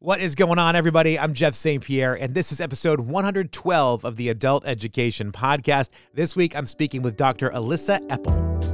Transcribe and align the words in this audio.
What 0.00 0.20
is 0.20 0.36
going 0.36 0.60
on, 0.60 0.76
everybody? 0.76 1.18
I'm 1.18 1.34
Jeff 1.34 1.54
St. 1.54 1.82
Pierre, 1.82 2.14
and 2.14 2.32
this 2.32 2.52
is 2.52 2.60
episode 2.60 3.00
112 3.00 4.04
of 4.04 4.14
the 4.14 4.28
Adult 4.28 4.64
Education 4.64 5.32
Podcast. 5.32 5.88
This 6.14 6.36
week, 6.36 6.54
I'm 6.54 6.66
speaking 6.66 7.02
with 7.02 7.16
Dr. 7.16 7.50
Elissa 7.50 7.98
Epel. 8.02 8.67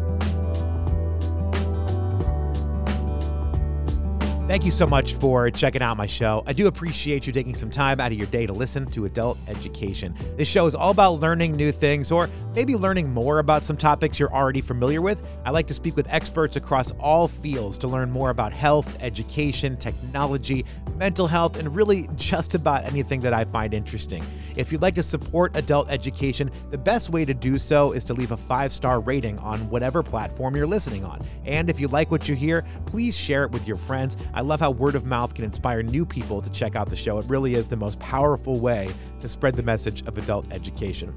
Thank 4.47 4.67
you 4.67 4.71
so 4.71 4.87
much 4.87 5.15
for 5.15 5.51
checking 5.51 5.81
out 5.81 5.97
my 5.97 6.05
show. 6.05 6.43
I 6.47 6.53
do 6.53 6.67
appreciate 6.67 7.27
you 7.27 7.33
taking 7.33 7.55
some 7.55 7.71
time 7.71 7.99
out 7.99 8.13
of 8.13 8.19
your 8.19 8.27
day 8.27 8.45
to 8.45 8.53
listen 8.53 8.85
to 8.91 9.07
adult 9.07 9.39
education. 9.49 10.15
This 10.37 10.47
show 10.47 10.67
is 10.67 10.75
all 10.75 10.91
about 10.91 11.15
learning 11.15 11.57
new 11.57 11.73
things 11.73 12.13
or 12.13 12.29
maybe 12.55 12.77
learning 12.77 13.11
more 13.11 13.39
about 13.39 13.65
some 13.65 13.79
topics 13.79 14.21
you're 14.21 14.33
already 14.33 14.61
familiar 14.61 15.01
with. 15.01 15.27
I 15.47 15.51
like 15.51 15.67
to 15.69 15.75
speak 15.75 15.97
with 15.97 16.07
experts 16.11 16.57
across 16.57 16.93
all 17.01 17.27
fields 17.27 17.79
to 17.79 17.89
learn 17.89 18.11
more 18.11 18.29
about 18.29 18.53
health, 18.53 18.99
education, 19.01 19.79
technology, 19.79 20.67
mental 20.97 21.27
health, 21.27 21.57
and 21.57 21.75
really 21.75 22.09
just 22.15 22.55
about 22.55 22.85
anything 22.85 23.21
that 23.21 23.33
I 23.33 23.45
find 23.45 23.73
interesting. 23.73 24.23
If 24.57 24.71
you'd 24.71 24.83
like 24.83 24.95
to 24.97 25.03
support 25.03 25.57
adult 25.57 25.91
education, 25.91 26.51
the 26.71 26.79
best 26.79 27.09
way 27.09 27.25
to 27.25 27.35
do 27.35 27.57
so 27.57 27.93
is 27.93 28.05
to 28.05 28.15
leave 28.15 28.31
a 28.31 28.37
five 28.37 28.75
star 28.75 29.01
rating 29.01 29.39
on 29.39 29.71
whatever 29.71 30.03
platform 30.03 30.55
you're 30.55 30.67
listening 30.67 31.05
on. 31.05 31.21
And 31.47 31.71
if 31.71 31.81
you 31.81 31.89
like 31.89 32.11
what 32.11 32.29
you 32.29 32.35
hear, 32.35 32.63
please 32.85 33.17
share 33.17 33.45
it 33.45 33.51
with 33.51 33.67
your 33.67 33.79
friends. 33.79 34.19
I 34.35 34.41
love 34.41 34.59
how 34.59 34.73
word 34.73 34.97
of 34.97 35.07
mouth 35.07 35.33
can 35.33 35.45
inspire 35.45 35.81
new 35.85 36.05
people 36.05 36.41
to 36.41 36.51
check 36.51 36.75
out 36.75 36.91
the 36.91 36.97
show. 36.97 37.19
It 37.19 37.27
really 37.29 37.55
is 37.55 37.69
the 37.69 37.77
most 37.77 38.01
powerful 38.01 38.59
way 38.59 38.93
to 39.21 39.29
spread 39.29 39.55
the 39.55 39.63
message 39.63 40.03
of 40.09 40.19
adult 40.19 40.45
education. 40.53 41.15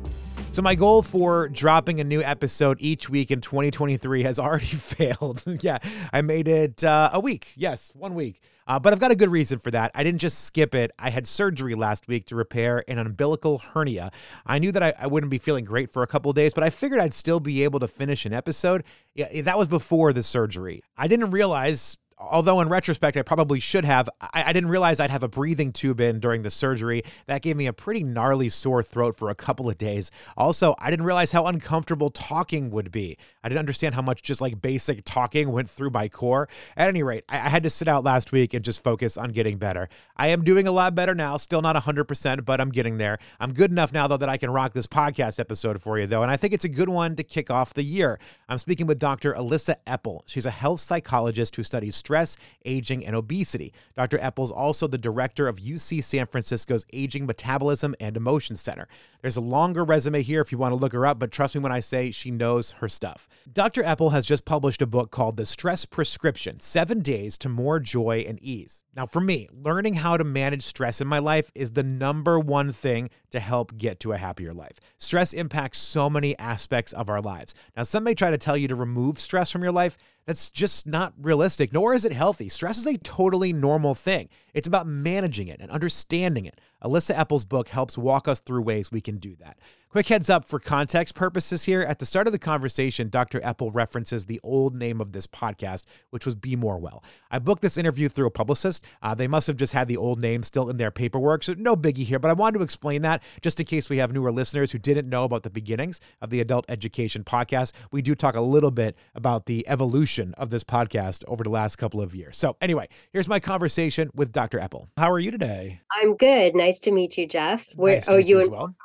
So, 0.52 0.62
my 0.62 0.76
goal 0.76 1.02
for 1.02 1.50
dropping 1.50 2.00
a 2.00 2.04
new 2.04 2.22
episode 2.22 2.78
each 2.80 3.10
week 3.10 3.32
in 3.32 3.42
2023 3.42 4.22
has 4.22 4.38
already 4.38 4.66
failed. 4.66 5.44
yeah, 5.62 5.80
I 6.14 6.22
made 6.22 6.48
it 6.48 6.84
uh, 6.84 7.10
a 7.12 7.20
week. 7.20 7.54
Yes, 7.58 7.92
one 7.96 8.14
week. 8.14 8.40
Uh, 8.68 8.78
but 8.78 8.94
I've 8.94 9.00
got 9.00 9.12
a 9.12 9.16
good 9.16 9.32
reason 9.32 9.58
for 9.58 9.72
that. 9.72 9.92
I 9.96 10.04
didn't 10.04 10.22
just 10.22 10.46
skip 10.46 10.76
it. 10.76 10.92
I 11.00 11.10
had 11.10 11.26
surgery 11.26 11.74
last 11.74 12.08
week 12.08 12.28
to 12.28 12.36
repair 12.36 12.84
an 12.88 13.00
umbilical 13.00 13.58
hernia. 13.58 14.12
I 14.46 14.60
knew 14.60 14.72
that 14.74 14.84
I, 14.84 14.94
I 15.00 15.08
wouldn't 15.08 15.32
be 15.32 15.38
feeling 15.38 15.66
great 15.66 15.92
for 15.92 16.04
a 16.04 16.08
couple 16.08 16.32
days, 16.34 16.54
but 16.54 16.64
I 16.64 16.70
figured 16.70 17.00
I'd 17.00 17.14
still 17.14 17.40
be 17.40 17.64
able 17.64 17.80
to 17.80 17.88
finish 17.88 18.26
an 18.26 18.34
episode. 18.34 18.84
Yeah, 19.16 19.42
that 19.42 19.58
was 19.58 19.68
before 19.68 20.14
the 20.14 20.22
surgery. 20.22 20.84
I 20.98 21.08
didn't 21.08 21.32
realize 21.32 21.98
although 22.20 22.60
in 22.62 22.70
retrospect 22.70 23.18
I 23.18 23.22
probably 23.22 23.60
should 23.60 23.86
have, 23.86 24.10
I, 24.20 24.46
I, 24.48 24.54
didn't 24.54 24.70
realize 24.70 25.00
I'd 25.00 25.12
have 25.12 25.24
a 25.24 25.28
breathing 25.28 25.72
tube 25.72 26.02
in 26.02 26.20
during 26.20 26.42
the 26.42 26.50
surgery. 26.50 27.04
That 27.28 27.42
gave 27.42 27.56
me 27.56 27.68
a 27.68 27.74
pretty 27.74 28.04
gnarly 28.04 28.50
sore 28.50 28.82
throat 28.82 29.18
for 29.18 29.30
a 29.30 29.36
couple 29.36 29.70
of 29.70 29.78
days. 29.78 30.12
Also, 30.36 30.76
I 30.80 30.90
didn't 30.90 31.06
realize 31.06 31.32
how 31.32 31.46
uncomfortable 31.46 32.10
talking 32.10 32.72
would 32.72 32.92
be. 32.92 33.18
I 33.44 33.50
didn't 33.50 33.60
understand 33.60 33.96
how 33.96 34.02
much 34.02 34.24
just 34.24 34.42
like 34.42 34.62
basic 34.62 35.02
talking 35.06 35.52
went 35.52 35.70
through 35.70 35.92
my 35.92 36.08
core. 36.08 36.50
At 36.76 36.88
any 36.88 37.04
rate, 37.04 37.24
I, 37.30 37.36
I 37.38 37.50
had 37.50 37.64
to 37.64 37.70
sit 37.70 37.88
out 37.88 38.04
last 38.04 38.32
week 38.32 38.54
and 38.54 38.66
just 38.66 38.84
focus 38.84 39.18
on 39.18 39.32
getting 39.32 39.58
better. 39.58 39.88
I 40.16 40.28
am 40.28 40.44
doing 40.44 40.68
a 40.68 40.72
lot 40.72 40.96
better 40.96 41.14
now, 41.14 41.38
still 41.38 41.62
not 41.62 41.76
100%, 41.76 42.46
but 42.46 42.60
I'm 42.60 42.72
getting 42.72 42.98
there. 42.98 43.20
I'm 43.40 43.54
good 43.54 43.72
enough 43.72 43.94
now, 43.94 44.08
though, 44.08 44.18
that 44.18 44.30
I 44.30 44.38
can 44.38 44.50
rock 44.50 44.74
this 44.74 44.88
podcast 44.88 45.40
episode 45.40 45.82
for 45.82 46.00
you, 46.00 46.08
though, 46.08 46.24
and 46.24 46.32
I 46.32 46.38
think 46.38 46.54
it's 46.54 46.66
a 46.66 46.70
good 46.70 46.90
one 46.90 47.16
to 47.16 47.24
kick 47.24 47.52
off 47.52 47.74
the 47.74 47.84
year. 47.84 48.20
I'm 48.50 48.58
speaking 48.58 48.88
with 48.88 48.98
Dr. 49.00 49.34
Elissa 49.36 49.78
Epel. 49.86 50.22
She's 50.26 50.46
a 50.46 50.52
health 50.52 50.80
psychologist 50.80 51.56
who 51.56 51.64
studies 51.64 51.96
stress, 52.08 52.38
aging, 52.64 53.06
and 53.06 53.18
obesity. 53.18 53.74
Dr. 53.94 54.18
Epel's 54.20 54.50
also 54.50 54.88
the 54.88 54.98
director 54.98 55.50
of 55.50 55.58
UC 55.58 56.02
San 56.02 56.26
Francisco's 56.26 56.86
Aging 56.94 57.26
Metabolism 57.26 57.96
and 58.00 58.16
Emotion 58.16 58.56
Center. 58.56 58.88
There's 59.22 59.36
a 59.36 59.42
longer 59.42 59.84
resume 59.84 60.22
here 60.22 60.40
if 60.40 60.54
you 60.54 60.58
want 60.58 60.72
to 60.72 60.78
look 60.78 60.94
her 60.94 61.06
up, 61.06 61.20
but 61.20 61.34
trust 61.34 61.54
me 61.54 61.60
when 61.60 61.74
I 61.74 61.82
say 61.82 62.12
she 62.12 62.32
knows 62.32 62.72
her 62.80 62.88
stuff. 62.88 63.28
Dr. 63.52 63.84
Epel 63.84 64.14
has 64.14 64.26
just 64.26 64.46
published 64.46 64.82
a 64.82 64.88
book 64.88 65.12
called 65.12 65.36
The 65.36 65.46
Stress 65.46 65.84
Prescription 65.84 66.62
Seven 66.62 67.02
Days 67.02 67.38
to 67.40 67.50
More 67.50 67.82
Joy 67.82 68.24
and 68.26 68.42
Ease. 68.42 68.86
Now, 68.98 69.06
for 69.06 69.22
me, 69.22 69.48
learning 69.54 69.94
how 69.94 70.18
to 70.18 70.24
manage 70.24 70.64
stress 70.64 71.02
in 71.02 71.08
my 71.08 71.20
life 71.20 71.52
is 71.54 71.74
the 71.74 71.84
number 71.84 72.40
one 72.40 72.72
thing 72.72 73.12
to 73.30 73.40
help 73.40 73.78
get 73.78 74.00
to 74.00 74.14
a 74.14 74.18
happier 74.18 74.56
life. 74.56 74.80
Stress 74.98 75.34
impacts 75.34 75.78
so 75.78 76.10
many 76.10 76.36
aspects 76.40 76.94
of 76.94 77.08
our 77.08 77.22
lives. 77.22 77.54
Now, 77.76 77.84
some 77.84 78.04
may 78.04 78.16
try 78.16 78.32
to 78.32 78.40
tell 78.40 78.58
you 78.58 78.68
to 78.70 78.76
remove 78.76 79.20
stress 79.20 79.52
from 79.52 79.62
your 79.62 79.72
life. 79.72 79.98
That's 80.26 80.50
just 80.50 80.88
not 80.88 81.14
realistic, 81.22 81.72
nor 81.72 81.94
is 81.94 82.06
it 82.06 82.12
healthy. 82.12 82.50
Stress 82.50 82.80
is 82.80 82.88
a 82.88 82.98
totally 82.98 83.54
normal 83.54 83.94
thing. 83.94 84.30
It's 84.56 84.68
about 84.68 84.88
managing 84.88 85.48
it 85.48 85.62
and 85.62 85.70
understanding 85.70 86.48
it. 86.48 86.60
Elissa 86.84 87.14
Epel's 87.14 87.46
book 87.46 87.70
helps 87.70 87.98
walk 87.98 88.28
us 88.28 88.40
through 88.40 88.62
ways 88.62 88.92
we 88.92 89.02
can 89.02 89.18
do 89.18 89.36
that. 89.38 89.58
Quick 89.90 90.10
heads 90.10 90.30
up 90.30 90.44
for 90.44 90.60
context 90.60 91.16
purposes 91.16 91.64
here. 91.64 91.82
At 91.82 92.00
the 92.00 92.06
start 92.06 92.28
of 92.28 92.34
the 92.34 92.40
conversation, 92.40 93.08
Dr. 93.08 93.40
Epel 93.40 93.74
references 93.74 94.26
the 94.26 94.40
old 94.44 94.76
name 94.76 95.00
of 95.00 95.14
this 95.14 95.26
podcast, 95.26 95.86
which 96.10 96.26
was 96.26 96.36
Be 96.36 96.58
More 96.58 96.78
Well. 96.78 97.06
I 97.32 97.40
booked 97.40 97.62
this 97.62 97.78
interview 97.78 98.10
through 98.10 98.28
a 98.28 98.32
publicist. 98.32 98.86
Uh, 99.02 99.16
they 99.16 99.30
must 99.30 99.48
have 99.48 99.56
just 99.56 99.72
had 99.72 99.88
the 99.88 99.96
old 99.96 100.20
name 100.20 100.44
still 100.44 100.70
in 100.70 100.76
their 100.76 100.92
paperwork, 100.92 101.42
so 101.42 101.56
no 101.58 101.78
biggie 101.78 102.04
here, 102.04 102.20
but 102.20 102.30
I 102.30 102.34
wanted 102.34 102.58
to 102.58 102.66
explain 102.66 103.02
that 103.04 103.24
just 103.42 103.62
in 103.62 103.66
case 103.66 103.90
we 103.90 103.98
have 103.98 104.12
newer 104.12 104.32
listeners 104.32 104.74
who 104.74 104.78
didn't 104.78 105.08
know 105.08 105.24
about 105.24 105.44
the 105.44 105.50
beginnings 105.50 106.02
of 106.22 106.32
the 106.32 106.42
Adult 106.42 106.66
Education 106.68 107.24
Podcast. 107.24 107.72
We 107.90 108.02
do 108.02 108.14
talk 108.14 108.36
a 108.36 108.42
little 108.42 108.72
bit 108.72 108.98
about 109.16 109.46
the 109.46 109.66
evolution 109.70 110.34
of 110.34 110.50
this 110.50 110.66
podcast 110.66 111.24
over 111.30 111.46
the 111.46 111.50
last 111.50 111.78
couple 111.78 112.02
of 112.02 112.14
years. 112.14 112.36
So, 112.36 112.58
anyway, 112.60 112.90
here's 113.14 113.30
my 113.30 113.40
conversation 113.40 114.12
with 114.14 114.34
Dr. 114.34 114.60
Epel. 114.60 114.90
How 114.98 115.10
are 115.10 115.20
you 115.20 115.32
today? 115.32 115.80
I'm 115.94 116.18
good. 116.18 116.56
Nice 116.56 116.67
to 116.82 116.92
meet 116.92 117.18
you, 117.18 117.28
Jeff. 117.28 117.68
Where 117.76 117.96
nice 117.96 118.10
oh 118.10 118.18
you 118.18 118.40
in 118.40 118.52
well. 118.52 118.76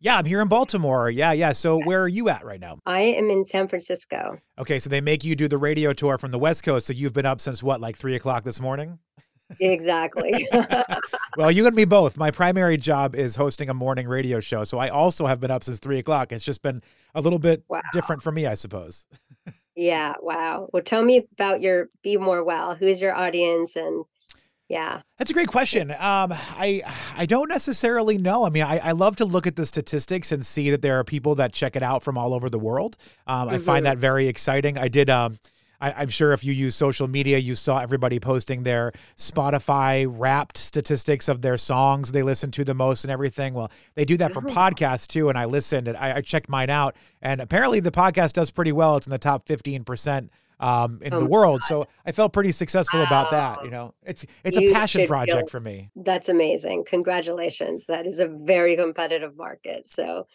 Yeah, 0.00 0.18
I'm 0.18 0.24
here 0.24 0.40
in 0.40 0.48
Baltimore. 0.48 1.10
Yeah, 1.10 1.32
yeah. 1.32 1.52
So 1.52 1.78
where 1.78 2.02
are 2.02 2.08
you 2.08 2.28
at 2.28 2.44
right 2.44 2.60
now? 2.60 2.78
I 2.86 3.00
am 3.00 3.30
in 3.30 3.42
San 3.42 3.66
Francisco. 3.66 4.38
Okay, 4.58 4.78
so 4.78 4.88
they 4.88 5.00
make 5.00 5.24
you 5.24 5.34
do 5.34 5.48
the 5.48 5.58
radio 5.58 5.92
tour 5.92 6.18
from 6.18 6.30
the 6.30 6.38
West 6.38 6.62
Coast. 6.62 6.86
So 6.86 6.92
you've 6.92 7.14
been 7.14 7.26
up 7.26 7.40
since 7.40 7.62
what, 7.62 7.80
like 7.80 7.96
three 7.96 8.14
o'clock 8.14 8.44
this 8.44 8.60
morning? 8.60 8.98
Exactly. 9.60 10.48
well, 11.36 11.50
you 11.50 11.66
and 11.66 11.74
me 11.74 11.84
both. 11.84 12.16
My 12.16 12.30
primary 12.30 12.76
job 12.76 13.14
is 13.14 13.36
hosting 13.36 13.68
a 13.68 13.74
morning 13.74 14.08
radio 14.08 14.40
show. 14.40 14.64
So 14.64 14.78
I 14.78 14.88
also 14.88 15.26
have 15.26 15.40
been 15.40 15.50
up 15.50 15.64
since 15.64 15.78
three 15.78 15.98
o'clock. 15.98 16.32
It's 16.32 16.44
just 16.44 16.62
been 16.62 16.82
a 17.14 17.20
little 17.20 17.38
bit 17.38 17.64
wow. 17.68 17.82
different 17.92 18.22
for 18.22 18.32
me, 18.32 18.46
I 18.46 18.54
suppose. 18.54 19.06
yeah. 19.76 20.14
Wow. 20.20 20.68
Well, 20.72 20.82
tell 20.82 21.02
me 21.02 21.26
about 21.32 21.62
your 21.62 21.88
Be 22.02 22.16
More 22.16 22.44
Well. 22.44 22.74
Who's 22.74 23.00
your 23.00 23.14
audience 23.14 23.76
and 23.76 24.04
yeah. 24.68 25.02
That's 25.18 25.30
a 25.30 25.34
great 25.34 25.48
question. 25.48 25.92
Um, 25.92 26.32
I 26.32 26.82
I 27.16 27.26
don't 27.26 27.48
necessarily 27.48 28.18
know. 28.18 28.44
I 28.44 28.50
mean, 28.50 28.64
I, 28.64 28.78
I 28.78 28.92
love 28.92 29.16
to 29.16 29.24
look 29.24 29.46
at 29.46 29.56
the 29.56 29.64
statistics 29.64 30.32
and 30.32 30.44
see 30.44 30.70
that 30.70 30.82
there 30.82 30.98
are 30.98 31.04
people 31.04 31.36
that 31.36 31.52
check 31.52 31.76
it 31.76 31.82
out 31.82 32.02
from 32.02 32.18
all 32.18 32.34
over 32.34 32.50
the 32.50 32.58
world. 32.58 32.96
Um, 33.26 33.46
mm-hmm. 33.46 33.54
I 33.54 33.58
find 33.58 33.84
mm-hmm. 33.84 33.84
that 33.84 33.98
very 33.98 34.26
exciting. 34.26 34.76
I 34.76 34.88
did. 34.88 35.08
Um, 35.08 35.38
I, 35.80 36.02
am 36.02 36.08
sure 36.08 36.32
if 36.32 36.42
you 36.42 36.52
use 36.52 36.74
social 36.74 37.06
media, 37.06 37.38
you 37.38 37.54
saw 37.54 37.78
everybody 37.78 38.18
posting 38.18 38.62
their 38.62 38.92
Spotify 39.16 40.06
wrapped 40.08 40.56
statistics 40.56 41.28
of 41.28 41.42
their 41.42 41.56
songs 41.56 42.12
they 42.12 42.22
listen 42.22 42.50
to 42.52 42.64
the 42.64 42.74
most 42.74 43.04
and 43.04 43.10
everything. 43.10 43.54
Well, 43.54 43.70
they 43.94 44.04
do 44.04 44.16
that 44.16 44.32
for 44.32 44.40
podcasts 44.40 45.06
too. 45.06 45.28
And 45.28 45.38
I 45.38 45.44
listened 45.44 45.88
and 45.88 45.96
I, 45.96 46.16
I 46.16 46.20
checked 46.22 46.48
mine 46.48 46.70
out. 46.70 46.96
And 47.20 47.40
apparently 47.40 47.80
the 47.80 47.90
podcast 47.90 48.32
does 48.32 48.50
pretty 48.50 48.72
well. 48.72 48.96
It's 48.96 49.06
in 49.06 49.10
the 49.10 49.18
top 49.18 49.46
15% 49.46 50.30
um, 50.60 51.00
in 51.02 51.12
oh 51.12 51.18
the 51.18 51.26
world. 51.26 51.60
God. 51.60 51.66
So 51.66 51.88
I 52.04 52.12
felt 52.12 52.32
pretty 52.32 52.52
successful 52.52 53.00
wow. 53.00 53.06
about 53.06 53.30
that. 53.30 53.64
You 53.64 53.70
know, 53.70 53.94
it's 54.02 54.24
it's 54.44 54.58
you 54.58 54.70
a 54.70 54.72
passion 54.72 55.06
project 55.06 55.38
feel, 55.38 55.46
for 55.48 55.60
me. 55.60 55.90
That's 55.96 56.28
amazing. 56.28 56.84
Congratulations. 56.86 57.86
That 57.86 58.06
is 58.06 58.18
a 58.18 58.28
very 58.28 58.76
competitive 58.76 59.36
market. 59.36 59.88
So 59.88 60.26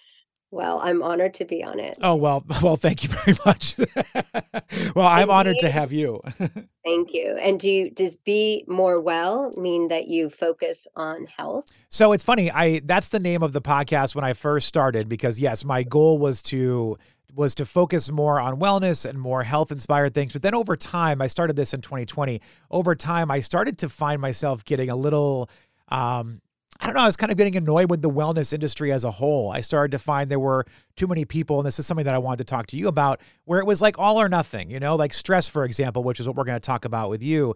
well, 0.53 0.81
I'm 0.83 1.01
honored 1.01 1.33
to 1.35 1.45
be 1.45 1.63
on 1.63 1.79
it. 1.79 1.97
Oh 2.01 2.15
well, 2.15 2.43
well, 2.61 2.75
thank 2.75 3.03
you 3.03 3.09
very 3.09 3.37
much. 3.45 3.75
well, 4.95 5.07
I'm 5.07 5.31
honored 5.31 5.57
to 5.59 5.71
have 5.71 5.93
you. 5.93 6.21
thank 6.85 7.13
you. 7.13 7.37
And 7.41 7.57
do 7.59 7.69
you, 7.69 7.89
does 7.89 8.17
be 8.17 8.65
more 8.67 8.99
well 8.99 9.51
mean 9.55 9.87
that 9.87 10.09
you 10.09 10.29
focus 10.29 10.87
on 10.95 11.25
health? 11.25 11.71
So 11.87 12.11
it's 12.11 12.23
funny. 12.23 12.51
I 12.51 12.79
that's 12.83 13.09
the 13.09 13.19
name 13.19 13.43
of 13.43 13.53
the 13.53 13.61
podcast 13.61 14.13
when 14.13 14.25
I 14.25 14.33
first 14.33 14.67
started 14.67 15.07
because 15.07 15.39
yes, 15.39 15.63
my 15.63 15.83
goal 15.83 16.17
was 16.17 16.41
to 16.43 16.97
was 17.35 17.55
to 17.55 17.65
focus 17.65 18.11
more 18.11 18.39
on 18.39 18.59
wellness 18.59 19.09
and 19.09 19.19
more 19.19 19.43
health 19.43 19.71
inspired 19.71 20.13
things. 20.13 20.33
But 20.33 20.41
then 20.41 20.55
over 20.55 20.75
time, 20.75 21.21
I 21.21 21.27
started 21.27 21.55
this 21.55 21.73
in 21.73 21.81
2020. 21.81 22.41
Over 22.69 22.95
time, 22.95 23.31
I 23.31 23.39
started 23.39 23.77
to 23.79 23.89
find 23.89 24.21
myself 24.21 24.65
getting 24.65 24.89
a 24.89 24.95
little, 24.95 25.49
um, 25.89 26.41
I 26.79 26.85
don't 26.85 26.95
know, 26.95 27.01
I 27.01 27.05
was 27.05 27.17
kind 27.17 27.31
of 27.31 27.37
getting 27.37 27.55
annoyed 27.55 27.89
with 27.89 28.01
the 28.01 28.09
wellness 28.09 28.53
industry 28.53 28.91
as 28.91 29.03
a 29.03 29.11
whole. 29.11 29.51
I 29.51 29.61
started 29.61 29.91
to 29.91 29.99
find 29.99 30.29
there 30.29 30.39
were 30.39 30.65
too 30.95 31.07
many 31.07 31.25
people, 31.25 31.59
and 31.59 31.65
this 31.65 31.79
is 31.79 31.85
something 31.85 32.05
that 32.05 32.15
I 32.15 32.19
wanted 32.19 32.37
to 32.37 32.45
talk 32.45 32.67
to 32.67 32.77
you 32.77 32.87
about, 32.87 33.21
where 33.45 33.59
it 33.59 33.65
was 33.65 33.81
like 33.81 33.99
all 33.99 34.19
or 34.19 34.29
nothing, 34.29 34.71
you 34.71 34.79
know, 34.79 34.95
like 34.95 35.13
stress, 35.13 35.47
for 35.47 35.63
example, 35.63 36.03
which 36.03 36.19
is 36.19 36.27
what 36.27 36.35
we're 36.35 36.43
going 36.43 36.59
to 36.59 36.65
talk 36.65 36.85
about 36.85 37.09
with 37.09 37.23
you 37.23 37.55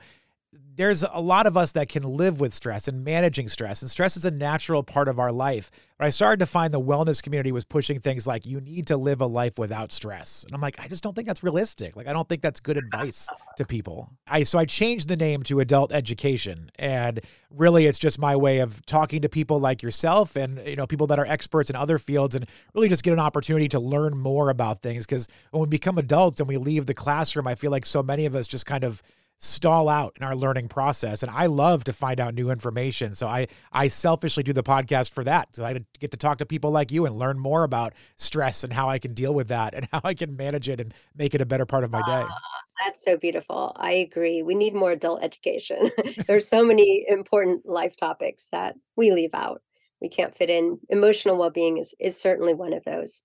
there's 0.75 1.03
a 1.03 1.21
lot 1.21 1.47
of 1.47 1.55
us 1.55 1.71
that 1.73 1.89
can 1.89 2.03
live 2.03 2.41
with 2.41 2.53
stress 2.53 2.87
and 2.87 3.03
managing 3.03 3.47
stress, 3.47 3.81
and 3.81 3.89
stress 3.89 4.17
is 4.17 4.25
a 4.25 4.31
natural 4.31 4.83
part 4.83 5.07
of 5.07 5.19
our 5.19 5.31
life. 5.31 5.71
But 5.97 6.07
I 6.07 6.09
started 6.09 6.39
to 6.39 6.45
find 6.45 6.73
the 6.73 6.81
wellness 6.81 7.23
community 7.23 7.51
was 7.51 7.63
pushing 7.63 7.99
things 7.99 8.27
like 8.27 8.45
you 8.45 8.59
need 8.59 8.87
to 8.87 8.97
live 8.97 9.21
a 9.21 9.25
life 9.25 9.57
without 9.57 9.93
stress. 9.93 10.43
And 10.43 10.53
I'm 10.53 10.59
like, 10.59 10.77
I 10.83 10.87
just 10.87 11.03
don't 11.03 11.13
think 11.15 11.27
that's 11.27 11.43
realistic. 11.43 11.95
Like 11.95 12.07
I 12.07 12.13
don't 12.13 12.27
think 12.27 12.41
that's 12.41 12.59
good 12.59 12.75
advice 12.75 13.29
to 13.57 13.65
people. 13.65 14.09
I 14.27 14.43
so 14.43 14.59
I 14.59 14.65
changed 14.65 15.07
the 15.07 15.15
name 15.15 15.43
to 15.43 15.61
adult 15.61 15.93
education. 15.93 16.69
And 16.77 17.21
really 17.49 17.85
it's 17.85 17.99
just 17.99 18.19
my 18.19 18.35
way 18.35 18.59
of 18.59 18.85
talking 18.85 19.21
to 19.21 19.29
people 19.29 19.59
like 19.59 19.81
yourself 19.81 20.35
and 20.35 20.59
you 20.67 20.75
know, 20.75 20.85
people 20.85 21.07
that 21.07 21.19
are 21.19 21.25
experts 21.25 21.69
in 21.69 21.77
other 21.77 21.97
fields 21.97 22.35
and 22.35 22.45
really 22.73 22.89
just 22.89 23.03
get 23.03 23.13
an 23.13 23.19
opportunity 23.19 23.69
to 23.69 23.79
learn 23.79 24.17
more 24.17 24.49
about 24.49 24.81
things. 24.81 25.05
Cause 25.05 25.29
when 25.51 25.63
we 25.63 25.69
become 25.69 25.97
adults 25.97 26.41
and 26.41 26.49
we 26.49 26.57
leave 26.57 26.85
the 26.85 26.93
classroom, 26.93 27.47
I 27.47 27.55
feel 27.55 27.71
like 27.71 27.85
so 27.85 28.03
many 28.03 28.25
of 28.25 28.35
us 28.35 28.47
just 28.47 28.65
kind 28.65 28.83
of 28.83 29.01
stall 29.37 29.89
out 29.89 30.15
in 30.17 30.23
our 30.25 30.35
learning 30.35 30.67
process. 30.67 31.21
And 31.23 31.31
I 31.31 31.47
love 31.47 31.83
to 31.85 31.93
find 31.93 32.19
out 32.19 32.33
new 32.33 32.49
information. 32.49 33.15
So 33.15 33.27
I 33.27 33.47
I 33.71 33.87
selfishly 33.87 34.43
do 34.43 34.53
the 34.53 34.63
podcast 34.63 35.11
for 35.11 35.23
that. 35.23 35.55
So 35.55 35.65
I 35.65 35.79
get 35.99 36.11
to 36.11 36.17
talk 36.17 36.37
to 36.39 36.45
people 36.45 36.71
like 36.71 36.91
you 36.91 37.05
and 37.05 37.15
learn 37.15 37.37
more 37.39 37.63
about 37.63 37.93
stress 38.15 38.63
and 38.63 38.71
how 38.73 38.89
I 38.89 38.99
can 38.99 39.13
deal 39.13 39.33
with 39.33 39.47
that 39.49 39.73
and 39.73 39.87
how 39.93 40.01
I 40.03 40.13
can 40.13 40.35
manage 40.35 40.69
it 40.69 40.79
and 40.79 40.93
make 41.15 41.35
it 41.35 41.41
a 41.41 41.45
better 41.45 41.65
part 41.65 41.83
of 41.83 41.91
my 41.91 41.99
day. 41.99 42.25
Ah, 42.27 42.39
that's 42.83 43.03
so 43.03 43.17
beautiful. 43.17 43.73
I 43.75 43.91
agree. 43.93 44.41
We 44.41 44.55
need 44.55 44.73
more 44.73 44.91
adult 44.91 45.23
education. 45.23 45.91
There's 46.27 46.47
so 46.47 46.63
many 46.63 47.05
important 47.07 47.65
life 47.65 47.95
topics 47.95 48.49
that 48.51 48.75
we 48.95 49.11
leave 49.11 49.33
out. 49.33 49.61
We 50.01 50.09
can't 50.09 50.35
fit 50.35 50.49
in. 50.49 50.79
Emotional 50.89 51.37
well-being 51.37 51.77
is 51.77 51.95
is 51.99 52.19
certainly 52.19 52.53
one 52.53 52.73
of 52.73 52.83
those. 52.83 53.23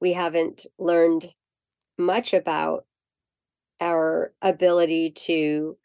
We 0.00 0.12
haven't 0.12 0.66
learned 0.78 1.26
much 1.96 2.32
about 2.32 2.84
our 3.80 4.32
ability 4.42 5.10
to 5.10 5.76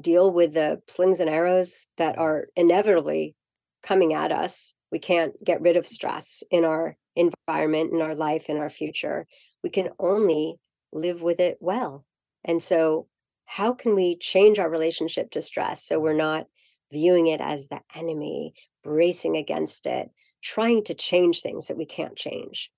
deal 0.00 0.32
with 0.32 0.54
the 0.54 0.80
slings 0.86 1.20
and 1.20 1.28
arrows 1.28 1.86
that 1.98 2.18
are 2.18 2.48
inevitably 2.56 3.34
coming 3.82 4.14
at 4.14 4.32
us. 4.32 4.74
We 4.90 4.98
can't 4.98 5.32
get 5.44 5.60
rid 5.60 5.76
of 5.76 5.86
stress 5.86 6.42
in 6.50 6.64
our 6.64 6.96
environment, 7.16 7.92
in 7.92 8.00
our 8.00 8.14
life, 8.14 8.48
in 8.48 8.56
our 8.56 8.70
future. 8.70 9.26
We 9.62 9.70
can 9.70 9.90
only 9.98 10.56
live 10.92 11.22
with 11.22 11.40
it 11.40 11.58
well. 11.60 12.04
And 12.44 12.60
so, 12.62 13.06
how 13.44 13.74
can 13.74 13.94
we 13.94 14.16
change 14.16 14.58
our 14.58 14.70
relationship 14.70 15.30
to 15.32 15.42
stress 15.42 15.84
so 15.84 16.00
we're 16.00 16.14
not 16.14 16.46
viewing 16.90 17.26
it 17.26 17.40
as 17.40 17.68
the 17.68 17.80
enemy, 17.94 18.54
bracing 18.82 19.36
against 19.36 19.86
it, 19.86 20.10
trying 20.42 20.84
to 20.84 20.94
change 20.94 21.42
things 21.42 21.66
that 21.66 21.76
we 21.76 21.84
can't 21.84 22.16
change? 22.16 22.70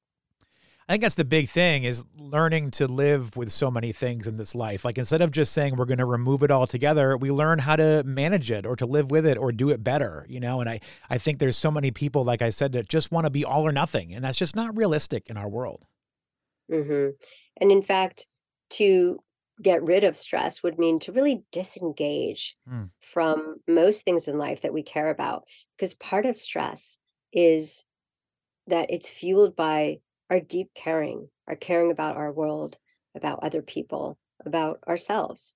I 0.86 0.92
think 0.92 1.02
that's 1.02 1.14
the 1.14 1.24
big 1.24 1.48
thing 1.48 1.84
is 1.84 2.04
learning 2.18 2.70
to 2.72 2.86
live 2.86 3.36
with 3.36 3.50
so 3.50 3.70
many 3.70 3.90
things 3.90 4.28
in 4.28 4.36
this 4.36 4.54
life. 4.54 4.84
Like 4.84 4.98
instead 4.98 5.22
of 5.22 5.30
just 5.30 5.52
saying 5.52 5.76
we're 5.76 5.86
going 5.86 5.98
to 5.98 6.04
remove 6.04 6.42
it 6.42 6.50
all 6.50 6.66
together, 6.66 7.16
we 7.16 7.30
learn 7.30 7.60
how 7.60 7.76
to 7.76 8.02
manage 8.04 8.50
it 8.50 8.66
or 8.66 8.76
to 8.76 8.84
live 8.84 9.10
with 9.10 9.24
it 9.26 9.38
or 9.38 9.50
do 9.50 9.70
it 9.70 9.82
better, 9.82 10.26
you 10.28 10.40
know? 10.40 10.60
And 10.60 10.68
I 10.68 10.80
I 11.08 11.16
think 11.16 11.38
there's 11.38 11.56
so 11.56 11.70
many 11.70 11.90
people 11.90 12.22
like 12.24 12.42
I 12.42 12.50
said 12.50 12.72
that 12.72 12.88
just 12.88 13.10
want 13.10 13.24
to 13.24 13.30
be 13.30 13.44
all 13.46 13.66
or 13.66 13.72
nothing, 13.72 14.12
and 14.14 14.22
that's 14.22 14.38
just 14.38 14.56
not 14.56 14.76
realistic 14.76 15.28
in 15.30 15.38
our 15.38 15.48
world. 15.48 15.86
hmm 16.70 17.08
And 17.60 17.70
in 17.72 17.82
fact, 17.82 18.26
to 18.70 19.22
get 19.62 19.82
rid 19.82 20.04
of 20.04 20.16
stress 20.16 20.62
would 20.62 20.78
mean 20.78 20.98
to 21.00 21.12
really 21.12 21.44
disengage 21.52 22.56
Mm, 22.66 22.90
from 23.00 23.56
most 23.68 24.04
things 24.04 24.26
in 24.26 24.38
life 24.38 24.62
that 24.62 24.72
we 24.72 24.82
care 24.82 25.10
about. 25.10 25.44
Because 25.76 25.94
part 25.94 26.26
of 26.26 26.36
stress 26.36 26.98
is 27.32 27.84
that 28.68 28.90
it's 28.90 29.10
fueled 29.10 29.56
by 29.56 30.00
our 30.30 30.40
deep 30.40 30.70
caring, 30.74 31.28
our 31.46 31.56
caring 31.56 31.90
about 31.90 32.16
our 32.16 32.32
world, 32.32 32.78
about 33.14 33.40
other 33.42 33.62
people, 33.62 34.18
about 34.44 34.80
ourselves. 34.88 35.54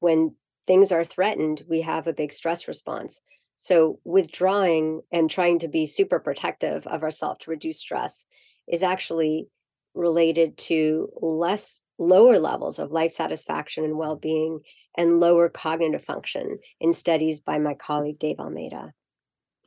When 0.00 0.34
things 0.66 0.92
are 0.92 1.04
threatened, 1.04 1.62
we 1.68 1.82
have 1.82 2.06
a 2.06 2.12
big 2.12 2.32
stress 2.32 2.68
response. 2.68 3.20
So, 3.56 3.98
withdrawing 4.04 5.02
and 5.12 5.30
trying 5.30 5.58
to 5.58 5.68
be 5.68 5.84
super 5.84 6.18
protective 6.18 6.86
of 6.86 7.02
ourselves 7.02 7.44
to 7.44 7.50
reduce 7.50 7.78
stress 7.78 8.26
is 8.66 8.82
actually 8.82 9.48
related 9.94 10.56
to 10.56 11.10
less 11.20 11.82
lower 11.98 12.38
levels 12.38 12.78
of 12.78 12.90
life 12.90 13.12
satisfaction 13.12 13.84
and 13.84 13.98
well-being 13.98 14.60
and 14.96 15.20
lower 15.20 15.48
cognitive 15.48 16.04
function 16.04 16.58
in 16.80 16.92
studies 16.92 17.40
by 17.40 17.58
my 17.58 17.74
colleague 17.74 18.18
Dave 18.18 18.40
Almeida 18.40 18.92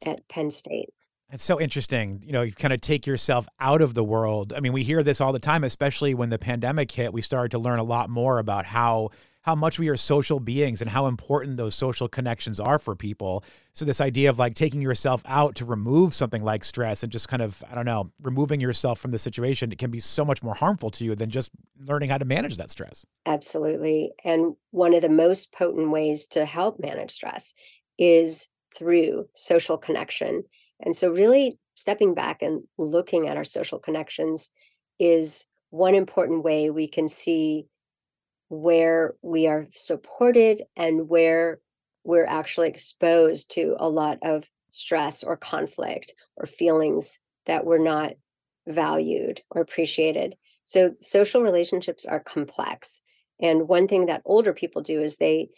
at 0.05 0.27
Penn 0.27 0.49
State. 0.49 0.89
It's 1.33 1.43
so 1.43 1.59
interesting. 1.59 2.21
You 2.23 2.31
know, 2.31 2.43
you 2.43 2.51
kind 2.51 2.73
of 2.73 2.79
take 2.79 3.07
yourself 3.07 3.47
out 3.59 3.81
of 3.81 3.95
the 3.95 4.03
world. 4.03 4.53
I 4.55 4.59
mean, 4.59 4.71
we 4.71 4.83
hear 4.83 5.01
this 5.01 5.19
all 5.19 5.33
the 5.33 5.39
time, 5.39 5.63
especially 5.63 6.13
when 6.13 6.29
the 6.29 6.37
pandemic 6.37 6.91
hit. 6.91 7.11
We 7.11 7.21
started 7.21 7.49
to 7.51 7.57
learn 7.57 7.79
a 7.79 7.83
lot 7.83 8.11
more 8.11 8.37
about 8.37 8.65
how 8.65 9.09
how 9.41 9.55
much 9.55 9.77
we 9.77 9.89
are 9.89 9.97
social 9.97 10.39
beings 10.39 10.79
and 10.79 10.89
how 10.89 11.07
important 11.07 11.57
those 11.57 11.75
social 11.75 12.07
connections 12.07 12.59
are 12.61 12.79
for 12.79 12.95
people. 12.95 13.43
So 13.73 13.83
this 13.83 13.99
idea 13.99 14.29
of 14.29 14.39
like 14.39 14.53
taking 14.53 14.81
yourself 14.81 15.21
out 15.25 15.55
to 15.55 15.65
remove 15.65 16.13
something 16.13 16.43
like 16.43 16.63
stress 16.63 17.03
and 17.03 17.11
just 17.11 17.27
kind 17.27 17.41
of, 17.41 17.61
I 17.69 17.75
don't 17.75 17.85
know, 17.85 18.11
removing 18.21 18.61
yourself 18.61 18.99
from 18.99 19.11
the 19.11 19.19
situation, 19.19 19.73
it 19.73 19.79
can 19.79 19.91
be 19.91 19.99
so 19.99 20.23
much 20.23 20.41
more 20.43 20.55
harmful 20.55 20.91
to 20.91 21.03
you 21.03 21.13
than 21.13 21.29
just 21.29 21.51
learning 21.77 22.09
how 22.09 22.19
to 22.19 22.25
manage 22.25 22.55
that 22.55 22.69
stress. 22.69 23.05
Absolutely. 23.25 24.13
And 24.23 24.55
one 24.71 24.93
of 24.93 25.01
the 25.01 25.09
most 25.09 25.51
potent 25.51 25.89
ways 25.91 26.25
to 26.27 26.45
help 26.45 26.79
manage 26.79 27.11
stress 27.11 27.53
is 27.97 28.47
through 28.77 29.27
social 29.33 29.77
connection. 29.77 30.43
And 30.83 30.95
so, 30.95 31.09
really 31.09 31.57
stepping 31.75 32.13
back 32.13 32.41
and 32.41 32.63
looking 32.77 33.27
at 33.27 33.37
our 33.37 33.43
social 33.43 33.79
connections 33.79 34.49
is 34.99 35.45
one 35.71 35.95
important 35.95 36.43
way 36.43 36.69
we 36.69 36.87
can 36.87 37.07
see 37.07 37.65
where 38.49 39.15
we 39.23 39.47
are 39.47 39.65
supported 39.71 40.61
and 40.75 41.09
where 41.09 41.59
we're 42.03 42.25
actually 42.25 42.67
exposed 42.67 43.49
to 43.51 43.75
a 43.79 43.89
lot 43.89 44.19
of 44.21 44.47
stress 44.69 45.23
or 45.23 45.37
conflict 45.37 46.13
or 46.35 46.45
feelings 46.45 47.19
that 47.45 47.65
we're 47.65 47.83
not 47.83 48.13
valued 48.67 49.41
or 49.51 49.61
appreciated. 49.61 50.35
So 50.63 50.93
social 51.01 51.41
relationships 51.41 52.05
are 52.05 52.19
complex. 52.19 53.01
And 53.41 53.67
one 53.67 53.87
thing 53.87 54.05
that 54.05 54.21
older 54.25 54.53
people 54.53 54.81
do 54.81 55.01
is 55.01 55.17
they 55.17 55.49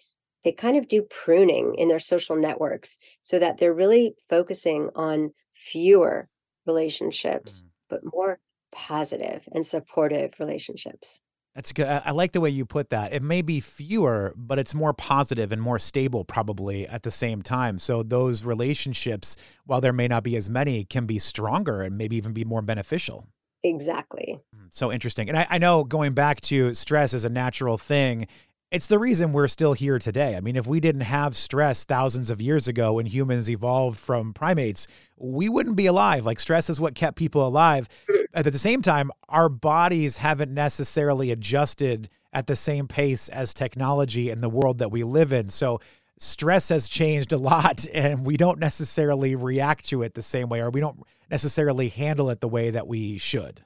they 0.45 0.53
kind 0.53 0.77
of 0.77 0.87
do 0.87 1.01
pruning 1.01 1.75
in 1.77 1.89
their 1.89 1.99
social 1.99 2.37
networks 2.37 2.97
so 3.19 3.37
that 3.39 3.57
they're 3.57 3.73
really 3.73 4.15
focusing 4.29 4.89
on 4.95 5.31
fewer 5.51 6.29
relationships, 6.65 7.63
Mm. 7.63 7.69
but 7.89 8.01
more 8.13 8.39
positive 8.71 9.47
and 9.51 9.65
supportive 9.65 10.39
relationships. 10.39 11.21
That's 11.55 11.71
good. 11.71 11.87
I 11.87 12.11
like 12.11 12.33
the 12.33 12.41
way 12.41 12.49
you 12.49 12.65
put 12.65 12.89
that. 12.89 13.13
It 13.13 13.23
may 13.23 13.41
be 13.41 13.61
fewer, 13.61 14.33
but 14.35 14.59
it's 14.59 14.75
more 14.75 14.93
positive 14.93 15.53
and 15.53 15.61
more 15.61 15.79
stable, 15.79 16.25
probably 16.25 16.85
at 16.85 17.03
the 17.03 17.11
same 17.11 17.41
time. 17.41 17.79
So 17.79 18.03
those 18.03 18.43
relationships, 18.43 19.37
while 19.65 19.79
there 19.79 19.93
may 19.93 20.09
not 20.09 20.23
be 20.23 20.35
as 20.35 20.49
many, 20.49 20.83
can 20.83 21.05
be 21.05 21.17
stronger 21.17 21.81
and 21.81 21.97
maybe 21.97 22.17
even 22.17 22.33
be 22.33 22.43
more 22.43 22.61
beneficial. 22.61 23.27
Exactly. 23.63 24.37
Mm, 24.53 24.67
So 24.69 24.91
interesting. 24.91 25.29
And 25.29 25.37
I, 25.37 25.47
I 25.49 25.57
know 25.57 25.85
going 25.85 26.13
back 26.13 26.41
to 26.41 26.73
stress 26.73 27.13
as 27.13 27.23
a 27.23 27.29
natural 27.29 27.77
thing, 27.77 28.27
it's 28.71 28.87
the 28.87 28.99
reason 28.99 29.31
we're 29.31 29.47
still 29.47 29.73
here 29.73 29.99
today. 29.99 30.35
I 30.35 30.41
mean, 30.41 30.55
if 30.55 30.67
we 30.67 30.79
didn't 30.79 31.01
have 31.01 31.35
stress 31.35 31.85
thousands 31.85 32.29
of 32.29 32.41
years 32.41 32.67
ago 32.67 32.93
when 32.93 33.05
humans 33.05 33.49
evolved 33.49 33.99
from 33.99 34.33
primates, 34.33 34.87
we 35.17 35.49
wouldn't 35.49 35.75
be 35.75 35.85
alive. 35.85 36.25
Like, 36.25 36.39
stress 36.39 36.69
is 36.69 36.81
what 36.81 36.95
kept 36.95 37.17
people 37.17 37.47
alive. 37.47 37.87
At 38.33 38.43
the 38.43 38.59
same 38.59 38.81
time, 38.81 39.11
our 39.29 39.49
bodies 39.49 40.17
haven't 40.17 40.53
necessarily 40.53 41.31
adjusted 41.31 42.09
at 42.33 42.47
the 42.47 42.55
same 42.57 42.85
pace 42.85 43.29
as 43.29 43.53
technology 43.53 44.29
and 44.29 44.43
the 44.43 44.49
world 44.49 44.79
that 44.79 44.91
we 44.91 45.03
live 45.03 45.31
in. 45.31 45.49
So, 45.49 45.79
stress 46.19 46.67
has 46.67 46.89
changed 46.89 47.31
a 47.31 47.37
lot, 47.37 47.87
and 47.93 48.25
we 48.25 48.35
don't 48.35 48.59
necessarily 48.59 49.35
react 49.35 49.87
to 49.89 50.03
it 50.03 50.15
the 50.15 50.21
same 50.21 50.49
way, 50.49 50.59
or 50.59 50.69
we 50.69 50.81
don't 50.81 51.01
necessarily 51.31 51.87
handle 51.87 52.29
it 52.29 52.41
the 52.41 52.49
way 52.49 52.71
that 52.71 52.87
we 52.87 53.17
should. 53.17 53.61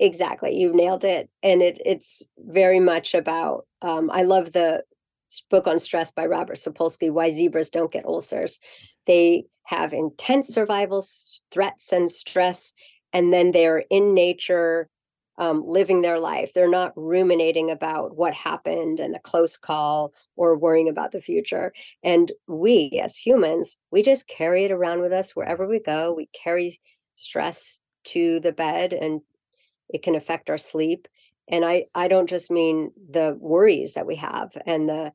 Exactly, 0.00 0.56
you 0.56 0.72
nailed 0.72 1.04
it, 1.04 1.28
and 1.42 1.60
it 1.60 1.78
it's 1.84 2.26
very 2.38 2.80
much 2.80 3.14
about, 3.14 3.66
um 3.82 4.10
I 4.12 4.22
love 4.22 4.52
the 4.54 4.82
book 5.50 5.66
on 5.66 5.78
stress 5.78 6.10
by 6.10 6.24
Robert 6.26 6.56
Sapolsky, 6.56 7.10
Why 7.10 7.30
Zebras 7.30 7.68
Don't 7.70 7.92
Get 7.92 8.06
Ulcers. 8.06 8.58
They 9.06 9.44
have 9.64 9.92
intense 9.92 10.48
survival 10.48 11.04
threats 11.52 11.92
and 11.92 12.10
stress, 12.10 12.72
and 13.12 13.30
then 13.32 13.50
they're 13.50 13.84
in 13.90 14.14
nature, 14.14 14.88
um, 15.38 15.62
living 15.66 16.00
their 16.00 16.18
life. 16.18 16.52
They're 16.54 16.68
not 16.70 16.92
ruminating 16.96 17.70
about 17.70 18.16
what 18.16 18.32
happened 18.34 19.00
and 19.00 19.14
the 19.14 19.18
close 19.20 19.58
call 19.58 20.14
or 20.36 20.56
worrying 20.58 20.88
about 20.88 21.12
the 21.12 21.20
future, 21.20 21.74
and 22.02 22.32
we, 22.48 22.98
as 23.04 23.18
humans, 23.18 23.76
we 23.90 24.02
just 24.02 24.28
carry 24.28 24.64
it 24.64 24.72
around 24.72 25.02
with 25.02 25.12
us 25.12 25.36
wherever 25.36 25.66
we 25.68 25.78
go. 25.78 26.14
We 26.14 26.26
carry 26.32 26.78
stress 27.14 27.82
to 28.04 28.40
the 28.40 28.52
bed 28.52 28.94
and 28.94 29.20
it 29.92 30.02
can 30.02 30.14
affect 30.14 30.50
our 30.50 30.58
sleep. 30.58 31.08
And 31.48 31.64
I 31.64 31.86
I 31.94 32.08
don't 32.08 32.28
just 32.28 32.50
mean 32.50 32.92
the 33.10 33.36
worries 33.40 33.94
that 33.94 34.06
we 34.06 34.16
have 34.16 34.56
and 34.66 34.88
the 34.88 35.12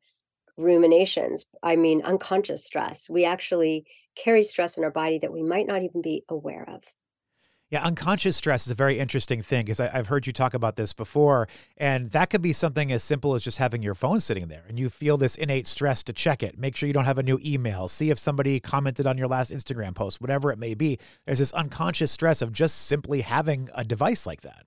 ruminations. 0.57 1.45
I 1.63 1.75
mean 1.75 2.01
unconscious 2.03 2.65
stress. 2.65 3.09
We 3.09 3.25
actually 3.25 3.85
carry 4.15 4.43
stress 4.43 4.77
in 4.77 4.83
our 4.83 4.91
body 4.91 5.19
that 5.19 5.33
we 5.33 5.43
might 5.43 5.67
not 5.67 5.83
even 5.83 6.01
be 6.01 6.23
aware 6.29 6.67
of. 6.69 6.83
Yeah, 7.71 7.83
unconscious 7.83 8.37
stress 8.37 8.67
is 8.67 8.71
a 8.71 8.75
very 8.75 8.99
interesting 8.99 9.41
thing 9.41 9.65
because 9.65 9.79
I've 9.79 10.07
heard 10.07 10.27
you 10.27 10.33
talk 10.33 10.53
about 10.53 10.75
this 10.75 10.93
before. 10.93 11.47
And 11.77 12.11
that 12.11 12.29
could 12.29 12.43
be 12.43 12.53
something 12.53 12.91
as 12.91 13.03
simple 13.03 13.33
as 13.33 13.43
just 13.43 13.57
having 13.57 13.81
your 13.81 13.95
phone 13.95 14.19
sitting 14.19 14.49
there 14.49 14.63
and 14.67 14.77
you 14.77 14.87
feel 14.87 15.17
this 15.17 15.35
innate 15.35 15.65
stress 15.65 16.03
to 16.03 16.13
check 16.13 16.43
it. 16.43 16.59
Make 16.59 16.75
sure 16.75 16.85
you 16.85 16.93
don't 16.93 17.05
have 17.05 17.17
a 17.17 17.23
new 17.23 17.39
email. 17.43 17.87
See 17.87 18.11
if 18.11 18.19
somebody 18.19 18.59
commented 18.59 19.07
on 19.07 19.17
your 19.17 19.27
last 19.27 19.51
Instagram 19.51 19.95
post, 19.95 20.21
whatever 20.21 20.51
it 20.51 20.59
may 20.59 20.75
be. 20.75 20.99
There's 21.25 21.39
this 21.39 21.53
unconscious 21.53 22.11
stress 22.11 22.43
of 22.43 22.51
just 22.51 22.85
simply 22.85 23.21
having 23.21 23.69
a 23.73 23.83
device 23.83 24.27
like 24.27 24.41
that. 24.41 24.65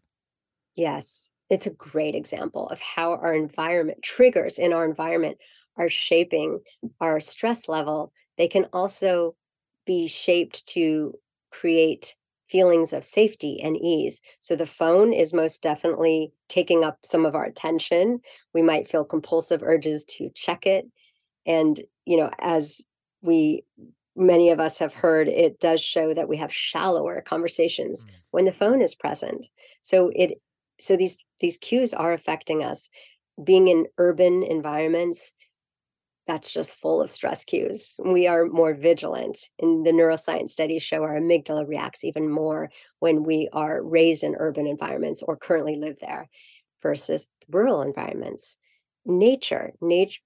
Yes, 0.74 1.30
it's 1.50 1.66
a 1.66 1.70
great 1.70 2.16
example 2.16 2.66
of 2.68 2.80
how 2.80 3.12
our 3.12 3.32
environment 3.32 4.02
triggers 4.02 4.58
in 4.58 4.72
our 4.72 4.84
environment 4.84 5.38
are 5.76 5.88
shaping 5.88 6.58
our 7.00 7.20
stress 7.20 7.68
level. 7.68 8.12
They 8.36 8.48
can 8.48 8.66
also 8.72 9.36
be 9.86 10.08
shaped 10.08 10.66
to 10.70 11.14
create 11.50 12.16
feelings 12.48 12.92
of 12.92 13.04
safety 13.04 13.60
and 13.62 13.76
ease. 13.76 14.20
So 14.40 14.56
the 14.56 14.66
phone 14.66 15.12
is 15.12 15.32
most 15.32 15.62
definitely 15.62 16.32
taking 16.48 16.84
up 16.84 16.98
some 17.04 17.26
of 17.26 17.34
our 17.34 17.44
attention. 17.44 18.20
We 18.54 18.62
might 18.62 18.88
feel 18.88 19.04
compulsive 19.04 19.62
urges 19.62 20.04
to 20.16 20.30
check 20.34 20.66
it. 20.66 20.86
And, 21.46 21.80
you 22.04 22.16
know, 22.16 22.30
as 22.40 22.82
we 23.22 23.64
many 24.16 24.50
of 24.50 24.58
us 24.58 24.78
have 24.80 24.92
heard 24.92 25.28
it 25.28 25.60
does 25.60 25.80
show 25.80 26.12
that 26.12 26.28
we 26.28 26.36
have 26.36 26.52
shallower 26.52 27.20
conversations 27.20 28.04
mm. 28.04 28.10
when 28.32 28.44
the 28.44 28.52
phone 28.52 28.82
is 28.82 28.94
present 28.94 29.46
so 29.82 30.10
it 30.14 30.40
so 30.80 30.96
these 30.96 31.18
these 31.38 31.56
cues 31.56 31.94
are 31.94 32.12
affecting 32.12 32.64
us 32.64 32.90
being 33.44 33.68
in 33.68 33.86
urban 33.96 34.42
environments 34.42 35.32
that's 36.28 36.52
just 36.52 36.74
full 36.74 37.02
of 37.02 37.10
stress 37.10 37.44
cues 37.44 37.96
we 38.04 38.28
are 38.28 38.46
more 38.46 38.74
vigilant 38.74 39.50
and 39.58 39.84
the 39.84 39.90
neuroscience 39.90 40.50
studies 40.50 40.82
show 40.82 41.02
our 41.02 41.18
amygdala 41.18 41.66
reacts 41.66 42.04
even 42.04 42.30
more 42.30 42.70
when 43.00 43.24
we 43.24 43.48
are 43.52 43.82
raised 43.82 44.22
in 44.22 44.36
urban 44.38 44.66
environments 44.66 45.22
or 45.24 45.36
currently 45.36 45.74
live 45.74 45.98
there 46.00 46.28
versus 46.82 47.32
rural 47.50 47.82
environments 47.82 48.58
nature 49.04 49.72
nature 49.80 50.20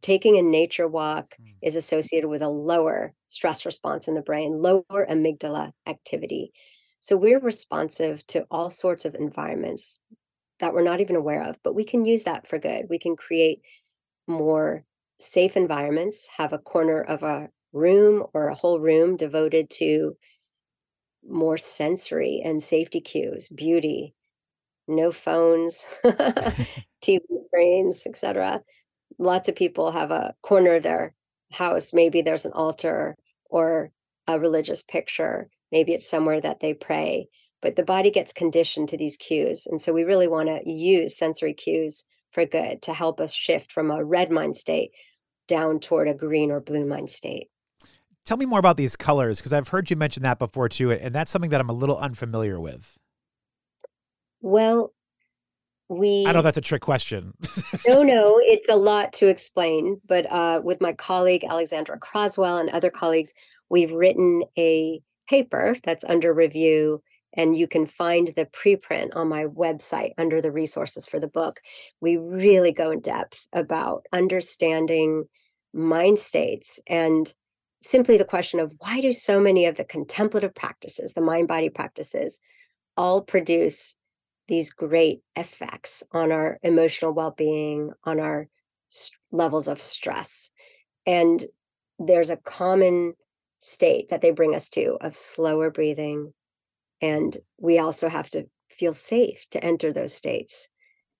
taking 0.00 0.38
a 0.38 0.42
nature 0.42 0.88
walk 0.88 1.34
mm. 1.40 1.54
is 1.62 1.76
associated 1.76 2.28
with 2.28 2.42
a 2.42 2.48
lower 2.48 3.12
stress 3.28 3.66
response 3.66 4.08
in 4.08 4.14
the 4.14 4.22
brain, 4.22 4.62
lower 4.62 5.06
amygdala 5.10 5.72
activity. 5.86 6.52
So 7.00 7.16
we're 7.16 7.40
responsive 7.40 8.26
to 8.28 8.46
all 8.50 8.70
sorts 8.70 9.04
of 9.04 9.14
environments 9.14 10.00
that 10.60 10.72
we're 10.72 10.82
not 10.82 11.00
even 11.00 11.16
aware 11.16 11.42
of, 11.42 11.56
but 11.62 11.74
we 11.74 11.84
can 11.84 12.04
use 12.04 12.24
that 12.24 12.46
for 12.46 12.58
good. 12.58 12.86
We 12.88 12.98
can 12.98 13.16
create 13.16 13.62
more 14.26 14.84
safe 15.20 15.56
environments, 15.56 16.28
have 16.36 16.52
a 16.52 16.58
corner 16.58 17.00
of 17.00 17.22
a 17.22 17.50
room 17.72 18.24
or 18.34 18.48
a 18.48 18.54
whole 18.54 18.80
room 18.80 19.16
devoted 19.16 19.70
to 19.70 20.16
more 21.26 21.56
sensory 21.56 22.40
and 22.44 22.62
safety 22.62 23.00
cues, 23.00 23.48
beauty, 23.48 24.14
no 24.88 25.12
phones, 25.12 25.86
TV 27.02 27.20
screens, 27.40 28.06
etc 28.06 28.62
lots 29.18 29.48
of 29.48 29.56
people 29.56 29.92
have 29.92 30.10
a 30.10 30.34
corner 30.42 30.74
of 30.76 30.82
their 30.82 31.14
house. 31.52 31.92
Maybe 31.92 32.22
there's 32.22 32.44
an 32.44 32.52
altar 32.52 33.16
or 33.46 33.90
a 34.26 34.38
religious 34.38 34.82
picture. 34.82 35.48
Maybe 35.72 35.92
it's 35.94 36.08
somewhere 36.08 36.40
that 36.40 36.60
they 36.60 36.74
pray. 36.74 37.28
But 37.62 37.76
the 37.76 37.84
body 37.84 38.10
gets 38.10 38.32
conditioned 38.32 38.88
to 38.90 38.96
these 38.96 39.16
cues. 39.16 39.66
And 39.66 39.80
so 39.80 39.92
we 39.92 40.04
really 40.04 40.28
want 40.28 40.48
to 40.48 40.70
use 40.70 41.16
sensory 41.16 41.54
cues 41.54 42.04
for 42.34 42.44
good 42.44 42.82
to 42.82 42.92
help 42.92 43.20
us 43.20 43.32
shift 43.32 43.72
from 43.72 43.90
a 43.90 44.04
red 44.04 44.30
mind 44.30 44.56
state 44.56 44.90
down 45.46 45.80
toward 45.80 46.08
a 46.08 46.14
green 46.14 46.50
or 46.50 46.60
blue 46.60 46.84
mind 46.84 47.08
state. 47.10 47.48
Tell 48.24 48.36
me 48.36 48.46
more 48.46 48.58
about 48.58 48.76
these 48.76 48.96
colors 48.96 49.38
because 49.38 49.52
I've 49.52 49.68
heard 49.68 49.90
you 49.90 49.96
mention 49.96 50.22
that 50.22 50.38
before 50.38 50.68
too. 50.68 50.92
And 50.92 51.14
that's 51.14 51.30
something 51.30 51.50
that 51.50 51.60
I'm 51.60 51.68
a 51.68 51.74
little 51.74 51.98
unfamiliar 51.98 52.58
with. 52.58 52.98
Well, 54.40 54.92
we 55.88 56.24
I 56.26 56.32
know 56.32 56.40
that's 56.40 56.56
a 56.56 56.62
trick 56.62 56.80
question. 56.80 57.34
no, 57.86 58.02
no, 58.02 58.40
it's 58.42 58.68
a 58.70 58.76
lot 58.76 59.12
to 59.14 59.28
explain. 59.28 60.00
But 60.06 60.30
uh, 60.32 60.62
with 60.64 60.80
my 60.80 60.94
colleague 60.94 61.44
Alexandra 61.44 61.98
Crosswell 61.98 62.58
and 62.58 62.70
other 62.70 62.90
colleagues, 62.90 63.34
we've 63.68 63.92
written 63.92 64.42
a 64.58 65.00
paper 65.28 65.76
that's 65.82 66.04
under 66.04 66.32
review, 66.32 67.02
and 67.34 67.56
you 67.56 67.66
can 67.66 67.86
find 67.86 68.28
the 68.28 68.46
preprint 68.46 69.14
on 69.14 69.28
my 69.28 69.44
website 69.44 70.12
under 70.18 70.40
the 70.40 70.52
resources 70.52 71.06
for 71.06 71.20
the 71.20 71.28
book. 71.28 71.60
We 72.00 72.16
really 72.16 72.72
go 72.72 72.90
in 72.90 73.00
depth 73.00 73.46
about 73.52 74.06
understanding 74.12 75.24
mind 75.72 76.18
states 76.18 76.80
and 76.86 77.32
simply 77.80 78.16
the 78.16 78.24
question 78.24 78.60
of 78.60 78.74
why 78.78 79.00
do 79.00 79.12
so 79.12 79.40
many 79.40 79.66
of 79.66 79.76
the 79.76 79.84
contemplative 79.84 80.54
practices, 80.54 81.12
the 81.12 81.20
mind 81.20 81.48
body 81.48 81.68
practices, 81.68 82.40
all 82.96 83.20
produce 83.20 83.96
these 84.46 84.70
great 84.70 85.20
effects 85.36 86.02
on 86.12 86.30
our 86.30 86.58
emotional 86.62 87.12
well-being 87.12 87.90
on 88.04 88.20
our 88.20 88.48
st- 88.88 89.18
levels 89.32 89.68
of 89.68 89.80
stress 89.80 90.50
and 91.06 91.44
there's 91.98 92.30
a 92.30 92.36
common 92.36 93.14
state 93.58 94.10
that 94.10 94.20
they 94.20 94.30
bring 94.30 94.54
us 94.54 94.68
to 94.68 94.96
of 95.00 95.16
slower 95.16 95.70
breathing 95.70 96.32
and 97.04 97.36
we 97.58 97.78
also 97.78 98.08
have 98.08 98.30
to 98.30 98.46
feel 98.70 98.94
safe 98.94 99.44
to 99.50 99.62
enter 99.62 99.92
those 99.92 100.14
states. 100.14 100.70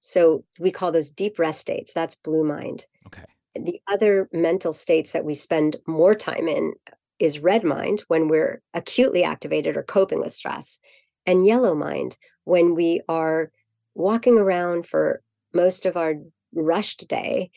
So 0.01 0.45
we 0.59 0.71
call 0.71 0.93
those 0.93 1.11
deep 1.11 1.39
rest 1.39 1.61
states 1.61 1.93
that's 1.93 2.15
blue 2.15 2.43
mind. 2.43 2.87
Okay. 3.07 3.25
The 3.55 3.81
other 3.87 4.31
mental 4.33 4.73
states 4.73 5.13
that 5.13 5.27
we 5.27 5.35
spend 5.35 5.77
more 5.87 6.15
time 6.15 6.49
in 6.49 6.73
is 7.19 7.41
red 7.41 7.65
mind 7.65 8.03
when 8.09 8.29
we're 8.29 8.63
acutely 8.73 9.25
activated 9.25 9.77
or 9.77 9.83
coping 9.83 10.21
with 10.21 10.33
stress 10.33 10.81
and 11.27 11.47
yellow 11.47 11.75
mind 11.75 12.17
when 12.45 12.75
we 12.75 13.03
are 13.07 13.51
walking 13.95 14.39
around 14.39 14.87
for 14.87 15.21
most 15.53 15.85
of 15.85 15.99
our 15.99 16.15
rushed 16.55 17.07
day 17.09 17.51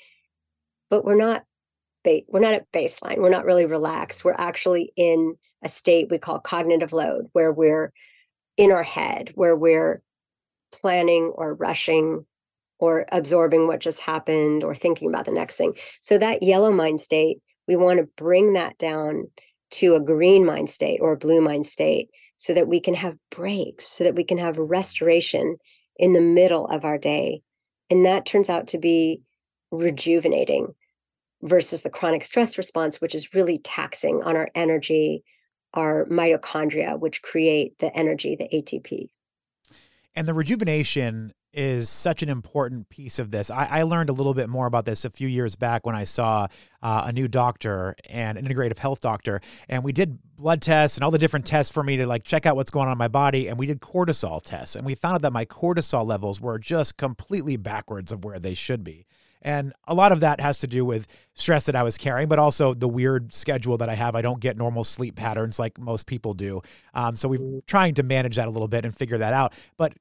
but 0.89 1.03
we're 1.03 1.15
not 1.15 1.43
we're 2.27 2.39
not 2.39 2.53
at 2.53 2.71
baseline 2.71 3.17
we're 3.17 3.29
not 3.29 3.45
really 3.45 3.65
relaxed 3.65 4.23
we're 4.23 4.35
actually 4.37 4.93
in 4.95 5.35
a 5.63 5.67
state 5.67 6.07
we 6.09 6.17
call 6.17 6.39
cognitive 6.39 6.93
load 6.93 7.25
where 7.33 7.51
we're 7.51 7.91
in 8.57 8.71
our 8.71 8.83
head 8.83 9.31
where 9.35 9.55
we're 9.55 10.01
planning 10.71 11.31
or 11.35 11.53
rushing 11.53 12.25
or 12.79 13.05
absorbing 13.11 13.67
what 13.67 13.79
just 13.79 13.99
happened 14.01 14.63
or 14.63 14.75
thinking 14.75 15.09
about 15.09 15.25
the 15.25 15.31
next 15.31 15.55
thing 15.55 15.73
so 16.01 16.17
that 16.17 16.43
yellow 16.43 16.71
mind 16.71 16.99
state 16.99 17.37
we 17.67 17.75
want 17.75 17.99
to 17.99 18.09
bring 18.17 18.53
that 18.53 18.77
down 18.77 19.27
to 19.69 19.95
a 19.95 19.99
green 19.99 20.45
mind 20.45 20.69
state 20.69 20.99
or 21.01 21.13
a 21.13 21.17
blue 21.17 21.41
mind 21.41 21.65
state 21.65 22.09
so 22.37 22.53
that 22.53 22.67
we 22.67 22.79
can 22.79 22.93
have 22.93 23.17
breaks, 23.31 23.87
so 23.87 24.03
that 24.03 24.15
we 24.15 24.23
can 24.23 24.37
have 24.37 24.57
restoration 24.57 25.57
in 25.97 26.13
the 26.13 26.21
middle 26.21 26.67
of 26.67 26.85
our 26.85 26.97
day. 26.97 27.41
And 27.89 28.05
that 28.05 28.25
turns 28.25 28.49
out 28.49 28.67
to 28.69 28.77
be 28.77 29.21
rejuvenating 29.71 30.73
versus 31.41 31.81
the 31.81 31.89
chronic 31.89 32.23
stress 32.23 32.57
response, 32.57 33.01
which 33.01 33.15
is 33.15 33.33
really 33.33 33.59
taxing 33.59 34.23
on 34.23 34.35
our 34.35 34.49
energy, 34.55 35.23
our 35.73 36.05
mitochondria, 36.05 36.99
which 36.99 37.21
create 37.21 37.77
the 37.79 37.95
energy, 37.95 38.35
the 38.35 38.49
ATP. 38.53 39.09
And 40.15 40.27
the 40.27 40.33
rejuvenation 40.33 41.33
is 41.53 41.89
such 41.89 42.21
an 42.21 42.29
important 42.29 42.87
piece 42.89 43.19
of 43.19 43.31
this. 43.31 43.49
I, 43.49 43.65
I, 43.65 43.83
learned 43.83 44.09
a 44.09 44.13
little 44.13 44.33
bit 44.33 44.47
more 44.47 44.67
about 44.67 44.85
this 44.85 45.05
a 45.05 45.09
few 45.09 45.27
years 45.27 45.55
back 45.55 45.85
when 45.85 45.95
I 45.95 46.03
saw 46.03 46.47
uh, 46.83 47.03
a 47.05 47.11
new 47.11 47.27
doctor 47.27 47.95
and 48.07 48.37
an 48.37 48.45
integrative 48.45 48.77
health 48.77 49.01
doctor, 49.01 49.41
and 49.67 49.83
we 49.83 49.91
did 49.91 50.19
blood 50.35 50.61
tests 50.61 50.97
and 50.97 51.03
all 51.03 51.09
the 51.09 51.17
different 51.17 51.47
tests 51.47 51.71
for 51.71 51.83
me 51.83 51.97
to 51.97 52.05
like 52.05 52.23
check 52.23 52.45
out 52.45 52.55
what's 52.55 52.69
going 52.69 52.87
on 52.87 52.91
in 52.91 52.97
my 52.97 53.07
body, 53.07 53.47
and 53.47 53.57
we 53.57 53.65
did 53.65 53.79
cortisol 53.79 54.41
tests, 54.41 54.75
and 54.75 54.85
we 54.85 54.93
found 54.93 55.15
out 55.15 55.21
that 55.23 55.33
my 55.33 55.45
cortisol 55.45 56.05
levels 56.05 56.39
were 56.39 56.59
just 56.59 56.97
completely 56.97 57.57
backwards 57.57 58.11
of 58.11 58.23
where 58.23 58.39
they 58.39 58.53
should 58.53 58.83
be. 58.83 59.07
And 59.47 59.71
a 59.87 59.93
lot 59.93 60.11
of 60.11 60.19
that 60.19 60.41
has 60.41 60.59
to 60.59 60.67
do 60.67 60.83
with 60.83 61.07
stress 61.33 61.67
that 61.67 61.75
I 61.75 61.81
was 61.81 61.97
carrying, 61.97 62.27
but 62.27 62.37
also 62.37 62.73
the 62.73 62.87
weird 62.87 63.33
schedule 63.33 63.77
that 63.77 63.87
I 63.87 63.95
have. 63.95 64.13
I 64.13 64.21
don't 64.21 64.41
get 64.41 64.57
normal 64.57 64.83
sleep 64.83 65.15
patterns 65.15 65.57
like 65.57 65.79
most 65.79 66.05
people 66.05 66.33
do. 66.33 66.61
Um, 66.93 67.15
so 67.15 67.29
we're 67.29 67.39
mm. 67.39 67.65
trying 67.65 67.93
to 67.93 68.03
manage 68.03 68.35
that 68.35 68.49
a 68.49 68.51
little 68.51 68.67
bit 68.67 68.83
and 68.83 68.93
figure 68.93 69.17
that 69.19 69.31
out. 69.31 69.53
But 69.77 69.93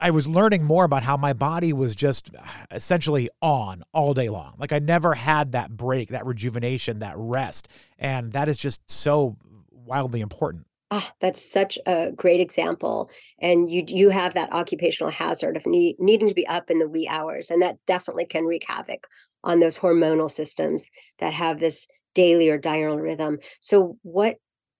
I 0.00 0.12
was 0.12 0.26
learning 0.26 0.64
more 0.64 0.84
about 0.84 1.02
how 1.02 1.18
my 1.18 1.34
body 1.34 1.74
was 1.74 1.94
just 1.94 2.30
essentially 2.70 3.28
on 3.42 3.82
all 3.92 4.14
day 4.14 4.30
long. 4.30 4.54
Like 4.56 4.72
I 4.72 4.78
never 4.78 5.12
had 5.12 5.52
that 5.52 5.76
break, 5.76 6.08
that 6.08 6.24
rejuvenation, 6.24 7.00
that 7.00 7.18
rest. 7.18 7.68
And 7.98 8.32
that 8.32 8.48
is 8.48 8.56
just 8.56 8.80
so 8.90 9.36
wildly 9.70 10.22
important. 10.22 10.65
Ah, 10.90 11.12
that's 11.20 11.50
such 11.52 11.78
a 11.84 12.12
great 12.12 12.40
example. 12.40 13.10
And 13.40 13.68
you 13.68 13.84
you 13.88 14.10
have 14.10 14.34
that 14.34 14.52
occupational 14.52 15.10
hazard 15.10 15.56
of 15.56 15.66
need, 15.66 15.96
needing 15.98 16.28
to 16.28 16.34
be 16.34 16.46
up 16.46 16.70
in 16.70 16.78
the 16.78 16.88
wee 16.88 17.08
hours. 17.08 17.50
And 17.50 17.60
that 17.62 17.78
definitely 17.86 18.26
can 18.26 18.44
wreak 18.44 18.64
havoc 18.66 19.08
on 19.42 19.60
those 19.60 19.78
hormonal 19.78 20.30
systems 20.30 20.88
that 21.18 21.32
have 21.32 21.58
this 21.58 21.88
daily 22.14 22.48
or 22.48 22.58
diurnal 22.58 23.00
rhythm. 23.00 23.38
So 23.60 23.98
what 24.02 24.36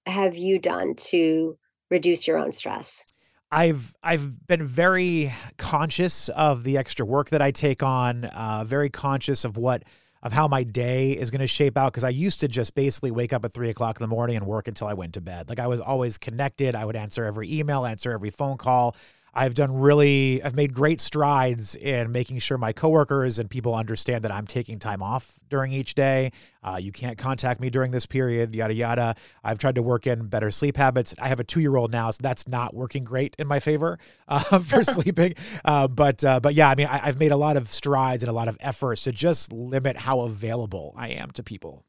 have 0.06 0.36
you 0.36 0.58
done 0.58 0.94
to 0.94 1.58
reduce 1.90 2.26
your 2.26 2.38
own 2.38 2.52
stress? 2.52 3.04
I've 3.50 3.94
I've 4.02 4.46
been 4.46 4.64
very 4.64 5.32
conscious 5.56 6.28
of 6.30 6.64
the 6.64 6.78
extra 6.78 7.06
work 7.06 7.30
that 7.30 7.42
I 7.42 7.50
take 7.50 7.82
on, 7.82 8.24
uh, 8.26 8.64
very 8.64 8.90
conscious 8.90 9.44
of 9.44 9.56
what 9.56 9.82
of 10.26 10.32
how 10.32 10.48
my 10.48 10.64
day 10.64 11.12
is 11.12 11.30
going 11.30 11.40
to 11.40 11.46
shape 11.46 11.78
out 11.78 11.92
because 11.92 12.02
I 12.02 12.08
used 12.08 12.40
to 12.40 12.48
just 12.48 12.74
basically 12.74 13.12
wake 13.12 13.32
up 13.32 13.44
at 13.44 13.52
three 13.52 13.70
o'clock 13.70 14.00
in 14.00 14.02
the 14.02 14.08
morning 14.08 14.34
and 14.36 14.44
work 14.44 14.66
until 14.66 14.88
I 14.88 14.94
went 14.94 15.14
to 15.14 15.20
bed. 15.20 15.48
Like 15.48 15.60
I 15.60 15.68
was 15.68 15.80
always 15.80 16.18
connected. 16.18 16.74
I 16.74 16.84
would 16.84 16.96
answer 16.96 17.24
every 17.24 17.52
email, 17.52 17.86
answer 17.86 18.10
every 18.10 18.30
phone 18.30 18.56
call. 18.56 18.96
I've 19.36 19.52
done 19.52 19.76
really, 19.76 20.42
I've 20.42 20.56
made 20.56 20.72
great 20.72 20.98
strides 20.98 21.76
in 21.76 22.10
making 22.10 22.38
sure 22.38 22.56
my 22.56 22.72
coworkers 22.72 23.38
and 23.38 23.50
people 23.50 23.74
understand 23.74 24.24
that 24.24 24.32
I'm 24.32 24.46
taking 24.46 24.78
time 24.78 25.02
off 25.02 25.38
during 25.50 25.72
each 25.72 25.94
day. 25.94 26.32
Uh, 26.62 26.78
you 26.80 26.90
can't 26.90 27.18
contact 27.18 27.60
me 27.60 27.68
during 27.68 27.90
this 27.90 28.06
period, 28.06 28.54
yada, 28.54 28.72
yada. 28.72 29.14
I've 29.44 29.58
tried 29.58 29.74
to 29.74 29.82
work 29.82 30.06
in 30.06 30.28
better 30.28 30.50
sleep 30.50 30.78
habits. 30.78 31.14
I 31.20 31.28
have 31.28 31.38
a 31.38 31.44
two 31.44 31.60
year 31.60 31.76
old 31.76 31.92
now, 31.92 32.10
so 32.10 32.20
that's 32.22 32.48
not 32.48 32.74
working 32.74 33.04
great 33.04 33.36
in 33.38 33.46
my 33.46 33.60
favor 33.60 33.98
uh, 34.28 34.58
for 34.58 34.82
sleeping. 34.84 35.34
Uh, 35.66 35.86
but, 35.86 36.24
uh, 36.24 36.40
but 36.40 36.54
yeah, 36.54 36.70
I 36.70 36.74
mean, 36.74 36.86
I, 36.86 37.08
I've 37.08 37.18
made 37.18 37.32
a 37.32 37.36
lot 37.36 37.58
of 37.58 37.68
strides 37.68 38.22
and 38.22 38.30
a 38.30 38.34
lot 38.34 38.48
of 38.48 38.56
efforts 38.60 39.02
to 39.02 39.12
just 39.12 39.52
limit 39.52 39.98
how 39.98 40.20
available 40.20 40.94
I 40.96 41.08
am 41.08 41.30
to 41.32 41.42
people. 41.42 41.84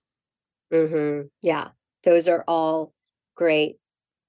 Mm-hmm. 0.73 1.27
Yeah, 1.41 1.69
those 2.03 2.27
are 2.27 2.43
all 2.45 2.93
great 3.35 3.77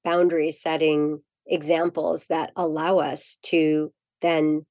boundary 0.05 0.53
setting 0.53 1.21
examples 1.49 2.27
that 2.27 2.53
allow 2.57 2.99
us 2.99 3.39
to 3.43 3.93
then 4.21 4.65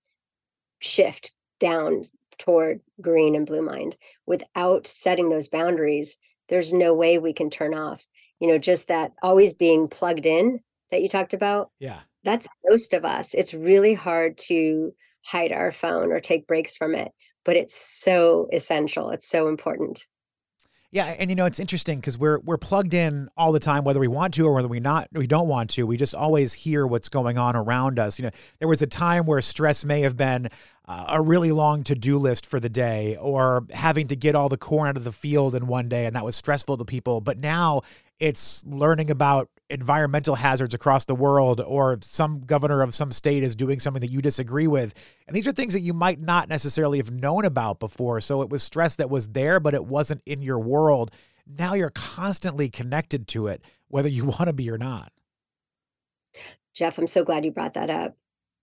shift 0.79 1.33
down 1.59 2.03
toward 2.37 2.81
green 3.01 3.35
and 3.35 3.47
blue 3.47 3.61
mind. 3.61 3.97
Without 4.25 4.87
setting 4.87 5.29
those 5.29 5.49
boundaries 5.49 6.17
there's 6.49 6.71
no 6.71 6.93
way 6.93 7.17
we 7.17 7.33
can 7.33 7.49
turn 7.49 7.73
off 7.73 8.05
you 8.39 8.47
know 8.47 8.57
just 8.57 8.87
that 8.87 9.11
always 9.21 9.53
being 9.53 9.87
plugged 9.87 10.25
in 10.25 10.59
that 10.91 11.01
you 11.01 11.09
talked 11.09 11.33
about. 11.33 11.71
Yeah. 11.79 11.99
That's 12.23 12.47
most 12.65 12.93
of 12.93 13.05
us. 13.05 13.33
It's 13.33 13.53
really 13.53 13.93
hard 13.93 14.37
to 14.49 14.93
hide 15.25 15.51
our 15.51 15.71
phone 15.71 16.11
or 16.11 16.19
take 16.19 16.47
breaks 16.47 16.77
from 16.77 16.95
it 16.95 17.11
but 17.47 17.55
it's 17.55 17.73
so 17.73 18.49
essential. 18.51 19.09
It's 19.09 19.27
so 19.27 19.47
important 19.47 20.05
yeah, 20.89 21.05
and 21.19 21.29
you 21.29 21.35
know 21.35 21.45
it's 21.45 21.59
interesting 21.59 21.99
because 21.99 22.17
we're 22.17 22.39
we're 22.39 22.57
plugged 22.57 22.93
in 22.93 23.29
all 23.35 23.51
the 23.51 23.59
time, 23.59 23.83
whether 23.83 23.99
we 23.99 24.07
want 24.07 24.33
to 24.35 24.45
or 24.45 24.53
whether 24.53 24.69
we 24.69 24.79
not 24.79 25.09
we 25.11 25.27
don't 25.27 25.49
want 25.49 25.69
to. 25.71 25.85
We 25.85 25.97
just 25.97 26.15
always 26.15 26.53
hear 26.53 26.87
what's 26.87 27.09
going 27.09 27.37
on 27.37 27.57
around 27.57 27.99
us. 27.99 28.17
You 28.17 28.23
know, 28.23 28.31
there 28.59 28.69
was 28.69 28.81
a 28.81 28.87
time 28.87 29.25
where 29.25 29.41
stress 29.41 29.83
may 29.83 30.01
have 30.01 30.15
been 30.15 30.49
uh, 30.85 31.05
a 31.09 31.21
really 31.21 31.51
long 31.51 31.83
to 31.83 31.95
do 31.95 32.17
list 32.17 32.45
for 32.45 32.61
the 32.61 32.69
day, 32.69 33.17
or 33.19 33.65
having 33.71 34.07
to 34.07 34.15
get 34.15 34.33
all 34.33 34.47
the 34.47 34.57
corn 34.57 34.87
out 34.87 34.95
of 34.95 35.03
the 35.03 35.11
field 35.11 35.55
in 35.55 35.67
one 35.67 35.89
day, 35.89 36.05
and 36.05 36.15
that 36.15 36.23
was 36.23 36.37
stressful 36.37 36.77
to 36.77 36.85
people. 36.85 37.19
But 37.19 37.37
now 37.37 37.81
it's 38.19 38.65
learning 38.65 39.11
about 39.11 39.49
environmental 39.69 40.35
hazards 40.35 40.73
across 40.73 41.05
the 41.05 41.15
world 41.15 41.59
or 41.61 41.97
some 42.01 42.39
governor 42.39 42.81
of 42.81 42.95
some 42.95 43.11
state 43.11 43.43
is 43.43 43.55
doing 43.55 43.79
something 43.79 43.99
that 44.01 44.11
you 44.11 44.21
disagree 44.21 44.67
with. 44.67 44.93
And 45.27 45.35
these 45.35 45.47
are 45.47 45.51
things 45.51 45.73
that 45.73 45.81
you 45.81 45.93
might 45.93 46.19
not 46.19 46.47
necessarily 46.47 46.99
have 46.99 47.11
known 47.11 47.43
about 47.43 47.79
before. 47.79 48.21
So 48.21 48.41
it 48.41 48.49
was 48.49 48.63
stress 48.63 48.95
that 48.95 49.09
was 49.09 49.29
there, 49.29 49.59
but 49.59 49.73
it 49.73 49.85
wasn't 49.85 50.21
in 50.25 50.41
your 50.41 50.59
world. 50.59 51.11
Now 51.45 51.73
you're 51.73 51.91
constantly 51.91 52.69
connected 52.69 53.27
to 53.29 53.47
it, 53.47 53.61
whether 53.89 54.09
you 54.09 54.25
want 54.25 54.45
to 54.45 54.53
be 54.53 54.69
or 54.71 54.77
not. 54.77 55.11
Jeff, 56.73 56.97
I'm 56.97 57.07
so 57.07 57.23
glad 57.23 57.43
you 57.43 57.51
brought 57.51 57.73
that 57.73 57.89
up. 57.89 58.15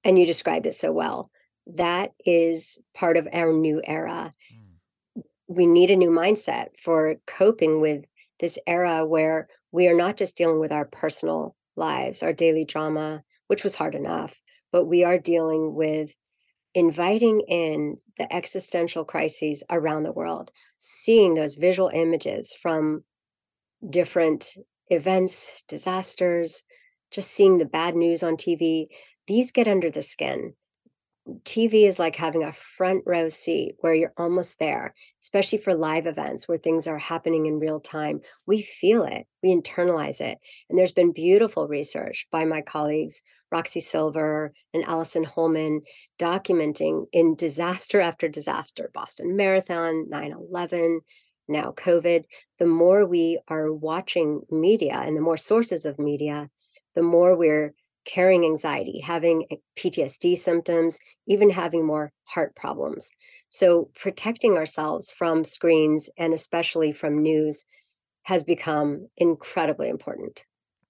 And 0.05 0.19
you 0.19 0.27
described 0.27 0.67
it 0.67 0.75
so 0.75 0.93
well. 0.93 1.31
That 1.67 2.13
is 2.25 2.81
part 2.95 3.17
of 3.17 3.27
our 3.33 3.53
new 3.53 3.81
era. 3.85 4.35
Mm. 4.53 5.23
We 5.49 5.67
need 5.67 5.91
a 5.91 5.97
new 5.97 6.11
mindset 6.11 6.79
for 6.79 7.17
coping 7.27 7.81
with 7.81 8.05
this 8.41 8.59
era 8.67 9.07
where 9.07 9.49
we 9.73 9.89
are 9.89 9.97
not 9.97 10.17
just 10.17 10.37
dealing 10.37 10.61
with 10.61 10.73
our 10.73 10.85
personal 10.85 11.57
lives, 11.77 12.23
our 12.23 12.33
daily 12.33 12.65
drama, 12.65 13.25
which 13.49 13.65
was 13.65 13.75
hard 13.75 13.95
enough, 13.95 14.41
but 14.73 14.87
we 14.87 15.05
are 15.05 15.19
dealing 15.19 15.75
with 15.75 16.15
inviting 16.75 17.41
in 17.43 17.99
the 18.19 18.33
existential 18.35 19.05
crises 19.05 19.63
around 19.71 20.03
the 20.03 20.13
world, 20.13 20.51
seeing 20.79 21.35
those 21.35 21.55
visual 21.55 21.91
images 21.93 22.55
from 22.61 23.05
different 23.89 24.57
events, 24.89 25.65
disasters, 25.69 26.65
just 27.11 27.31
seeing 27.31 27.59
the 27.59 27.65
bad 27.65 27.95
news 27.95 28.23
on 28.23 28.37
TV. 28.37 28.87
These 29.27 29.53
get 29.53 29.69
under 29.69 29.91
the 29.91 30.03
skin. 30.03 30.55
TV 31.45 31.87
is 31.87 31.99
like 31.99 32.17
having 32.17 32.43
a 32.43 32.53
front 32.53 33.03
row 33.07 33.29
seat 33.29 33.77
where 33.79 33.95
you're 33.95 34.13
almost 34.17 34.59
there, 34.59 34.95
especially 35.23 35.59
for 35.59 35.75
live 35.75 36.07
events 36.07 36.47
where 36.47 36.59
things 36.59 36.87
are 36.87 36.99
happening 36.99 37.47
in 37.47 37.59
real 37.59 37.81
time. 37.81 38.21
We 38.47 38.61
feel 38.61 39.05
it, 39.05 39.27
we 39.43 39.55
internalize 39.55 40.21
it. 40.21 40.39
And 40.69 40.79
there's 40.79 40.93
been 40.93 41.13
beautiful 41.13 41.67
research 41.67 42.27
by 42.31 42.45
my 42.45 42.61
colleagues, 42.61 43.23
Roxy 43.51 43.81
Silver 43.81 44.53
and 44.75 44.85
Alison 44.85 45.25
Holman, 45.25 45.83
documenting 46.19 47.07
in 47.13 47.37
disaster 47.37 48.01
after 48.01 48.29
disaster 48.29 48.91
Boston 48.93 49.37
Marathon, 49.37 50.11
9 50.11 50.33
11, 50.33 51.01
now 51.49 51.73
COVID. 51.77 52.25
The 52.59 52.67
more 52.67 53.07
we 53.07 53.41
are 53.49 53.73
watching 53.73 54.43
media 54.51 54.97
and 54.97 55.17
the 55.17 55.23
more 55.23 55.39
sources 55.39 55.87
of 55.87 55.99
media, 55.99 56.51
the 56.95 57.03
more 57.03 57.35
we're 57.37 57.75
carrying 58.05 58.45
anxiety, 58.45 59.01
having 59.01 59.47
PTSD 59.79 60.37
symptoms, 60.37 60.99
even 61.27 61.51
having 61.51 61.87
more 61.87 62.13
heart 62.25 62.55
problems. 62.55 63.11
So, 63.49 63.91
protecting 63.95 64.55
ourselves 64.55 65.11
from 65.11 65.45
screens 65.45 66.11
and 66.19 66.33
especially 66.33 66.93
from 66.93 67.23
news 67.23 67.65
has 68.25 68.45
become 68.45 69.09
incredibly 69.17 69.89
important. 69.89 70.45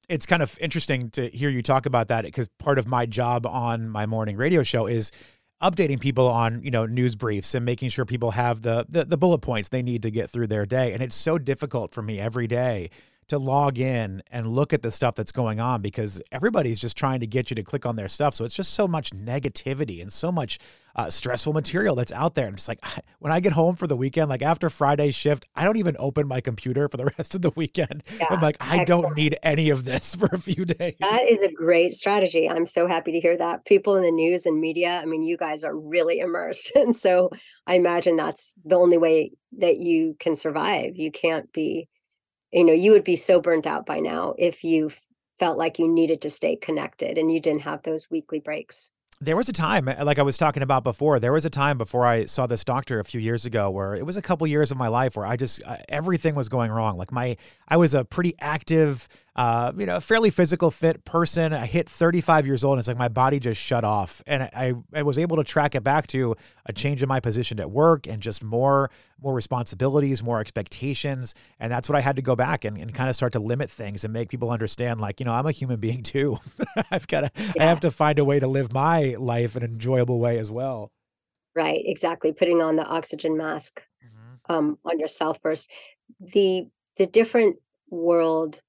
It's 0.08 0.26
kind 0.26 0.42
of 0.42 0.58
interesting 0.60 1.10
to 1.10 1.28
hear 1.28 1.48
you 1.48 1.62
talk 1.62 1.86
about 1.86 2.08
that 2.08 2.24
because 2.24 2.48
part 2.58 2.78
of 2.78 2.86
my 2.86 3.06
job 3.06 3.46
on 3.46 3.88
my 3.88 4.06
morning 4.06 4.36
radio 4.36 4.62
show 4.62 4.86
is 4.86 5.10
updating 5.62 5.98
people 5.98 6.28
on 6.28 6.62
you 6.62 6.70
know 6.70 6.84
news 6.84 7.16
briefs 7.16 7.54
and 7.54 7.64
making 7.64 7.88
sure 7.88 8.04
people 8.04 8.32
have 8.32 8.62
the, 8.62 8.84
the 8.88 9.04
the 9.04 9.16
bullet 9.16 9.38
points 9.38 9.70
they 9.70 9.82
need 9.82 10.02
to 10.02 10.10
get 10.10 10.28
through 10.28 10.46
their 10.46 10.66
day 10.66 10.92
and 10.92 11.02
it's 11.02 11.14
so 11.14 11.38
difficult 11.38 11.94
for 11.94 12.02
me 12.02 12.20
every 12.20 12.46
day 12.46 12.90
to 13.28 13.38
log 13.38 13.78
in 13.78 14.22
and 14.30 14.46
look 14.46 14.72
at 14.72 14.82
the 14.82 14.90
stuff 14.90 15.14
that's 15.14 15.32
going 15.32 15.60
on 15.60 15.82
because 15.82 16.22
everybody's 16.32 16.80
just 16.80 16.96
trying 16.96 17.20
to 17.20 17.26
get 17.26 17.50
you 17.50 17.56
to 17.56 17.62
click 17.62 17.86
on 17.86 17.96
their 17.96 18.08
stuff. 18.08 18.34
So 18.34 18.44
it's 18.44 18.54
just 18.54 18.74
so 18.74 18.86
much 18.86 19.10
negativity 19.10 20.00
and 20.00 20.12
so 20.12 20.30
much 20.30 20.58
uh, 20.96 21.10
stressful 21.10 21.52
material 21.52 21.94
that's 21.94 22.12
out 22.12 22.34
there. 22.34 22.46
And 22.46 22.54
it's 22.54 22.68
like 22.68 22.84
when 23.18 23.32
I 23.32 23.40
get 23.40 23.52
home 23.52 23.76
for 23.76 23.86
the 23.86 23.96
weekend, 23.96 24.30
like 24.30 24.42
after 24.42 24.70
Friday's 24.70 25.14
shift, 25.14 25.46
I 25.54 25.64
don't 25.64 25.76
even 25.76 25.96
open 25.98 26.28
my 26.28 26.40
computer 26.40 26.88
for 26.88 26.96
the 26.96 27.06
rest 27.18 27.34
of 27.34 27.42
the 27.42 27.50
weekend. 27.50 28.04
Yeah, 28.18 28.26
I'm 28.30 28.40
like, 28.40 28.56
I 28.60 28.78
excellent. 28.78 28.86
don't 28.86 29.16
need 29.16 29.36
any 29.42 29.70
of 29.70 29.84
this 29.84 30.14
for 30.16 30.26
a 30.26 30.38
few 30.38 30.64
days. 30.64 30.94
That 31.00 31.22
is 31.28 31.42
a 31.42 31.50
great 31.50 31.92
strategy. 31.92 32.48
I'm 32.48 32.66
so 32.66 32.86
happy 32.86 33.12
to 33.12 33.20
hear 33.20 33.36
that. 33.36 33.64
People 33.64 33.96
in 33.96 34.02
the 34.02 34.10
news 34.10 34.46
and 34.46 34.60
media, 34.60 35.00
I 35.00 35.04
mean, 35.04 35.22
you 35.22 35.36
guys 35.36 35.64
are 35.64 35.76
really 35.76 36.18
immersed. 36.20 36.72
And 36.76 36.94
so 36.94 37.30
I 37.66 37.76
imagine 37.76 38.16
that's 38.16 38.54
the 38.64 38.76
only 38.76 38.98
way 38.98 39.32
that 39.58 39.78
you 39.78 40.16
can 40.18 40.36
survive. 40.36 40.96
You 40.96 41.10
can't 41.10 41.50
be 41.52 41.88
you 42.54 42.64
know 42.64 42.72
you 42.72 42.92
would 42.92 43.04
be 43.04 43.16
so 43.16 43.40
burnt 43.40 43.66
out 43.66 43.84
by 43.84 43.98
now 43.98 44.34
if 44.38 44.64
you 44.64 44.90
felt 45.38 45.58
like 45.58 45.78
you 45.78 45.88
needed 45.88 46.20
to 46.22 46.30
stay 46.30 46.56
connected 46.56 47.18
and 47.18 47.32
you 47.32 47.40
didn't 47.40 47.62
have 47.62 47.82
those 47.82 48.08
weekly 48.10 48.38
breaks. 48.38 48.92
There 49.20 49.36
was 49.36 49.48
a 49.48 49.52
time 49.52 49.88
eh, 49.88 50.02
like 50.02 50.18
i 50.18 50.22
was 50.22 50.36
talking 50.36 50.62
about 50.62 50.82
before 50.82 51.18
there 51.20 51.32
was 51.32 51.46
a 51.46 51.50
time 51.50 51.78
before 51.78 52.04
i 52.04 52.24
saw 52.24 52.46
this 52.46 52.64
doctor 52.64 52.98
a 52.98 53.04
few 53.04 53.20
years 53.20 53.46
ago 53.46 53.70
where 53.70 53.94
it 53.94 54.04
was 54.04 54.16
a 54.16 54.22
couple 54.22 54.46
years 54.46 54.70
of 54.70 54.76
my 54.76 54.88
life 54.88 55.16
where 55.16 55.24
i 55.24 55.36
just 55.36 55.62
everything 55.88 56.34
was 56.34 56.48
going 56.48 56.70
wrong. 56.70 56.96
Like 56.96 57.12
my 57.12 57.36
i 57.68 57.76
was 57.76 57.94
a 57.94 58.04
pretty 58.04 58.34
active 58.40 59.08
uh, 59.36 59.72
you 59.76 59.84
know, 59.84 59.96
a 59.96 60.00
fairly 60.00 60.30
physical 60.30 60.70
fit 60.70 61.04
person. 61.04 61.52
I 61.52 61.66
hit 61.66 61.88
35 61.88 62.46
years 62.46 62.62
old 62.62 62.74
and 62.74 62.78
it's 62.78 62.88
like 62.88 62.96
my 62.96 63.08
body 63.08 63.40
just 63.40 63.60
shut 63.60 63.84
off. 63.84 64.22
And 64.28 64.44
I, 64.44 64.74
I 64.92 65.02
was 65.02 65.18
able 65.18 65.36
to 65.38 65.44
track 65.44 65.74
it 65.74 65.82
back 65.82 66.06
to 66.08 66.36
a 66.66 66.72
change 66.72 67.02
in 67.02 67.08
my 67.08 67.18
position 67.18 67.58
at 67.58 67.70
work 67.70 68.06
and 68.06 68.22
just 68.22 68.44
more, 68.44 68.90
more 69.20 69.34
responsibilities, 69.34 70.22
more 70.22 70.38
expectations. 70.38 71.34
And 71.58 71.72
that's 71.72 71.88
what 71.88 71.96
I 71.96 72.00
had 72.00 72.14
to 72.16 72.22
go 72.22 72.36
back 72.36 72.64
and, 72.64 72.78
and 72.78 72.94
kind 72.94 73.10
of 73.10 73.16
start 73.16 73.32
to 73.32 73.40
limit 73.40 73.70
things 73.70 74.04
and 74.04 74.12
make 74.12 74.28
people 74.28 74.50
understand 74.50 75.00
like, 75.00 75.18
you 75.18 75.26
know, 75.26 75.32
I'm 75.32 75.46
a 75.46 75.52
human 75.52 75.80
being 75.80 76.02
too. 76.04 76.38
I've 76.92 77.08
got 77.08 77.22
to, 77.22 77.42
yeah. 77.56 77.64
I 77.64 77.66
have 77.66 77.80
to 77.80 77.90
find 77.90 78.20
a 78.20 78.24
way 78.24 78.38
to 78.38 78.46
live 78.46 78.72
my 78.72 79.16
life 79.18 79.56
in 79.56 79.64
an 79.64 79.72
enjoyable 79.72 80.20
way 80.20 80.38
as 80.38 80.50
well. 80.50 80.92
Right. 81.56 81.82
Exactly. 81.84 82.32
Putting 82.32 82.62
on 82.62 82.76
the 82.76 82.84
oxygen 82.84 83.36
mask 83.36 83.82
mm-hmm. 84.04 84.52
um, 84.52 84.78
on 84.84 85.00
yourself 85.00 85.40
first. 85.42 85.72
The, 86.20 86.68
the 86.96 87.06
different 87.06 87.56
world 87.90 88.62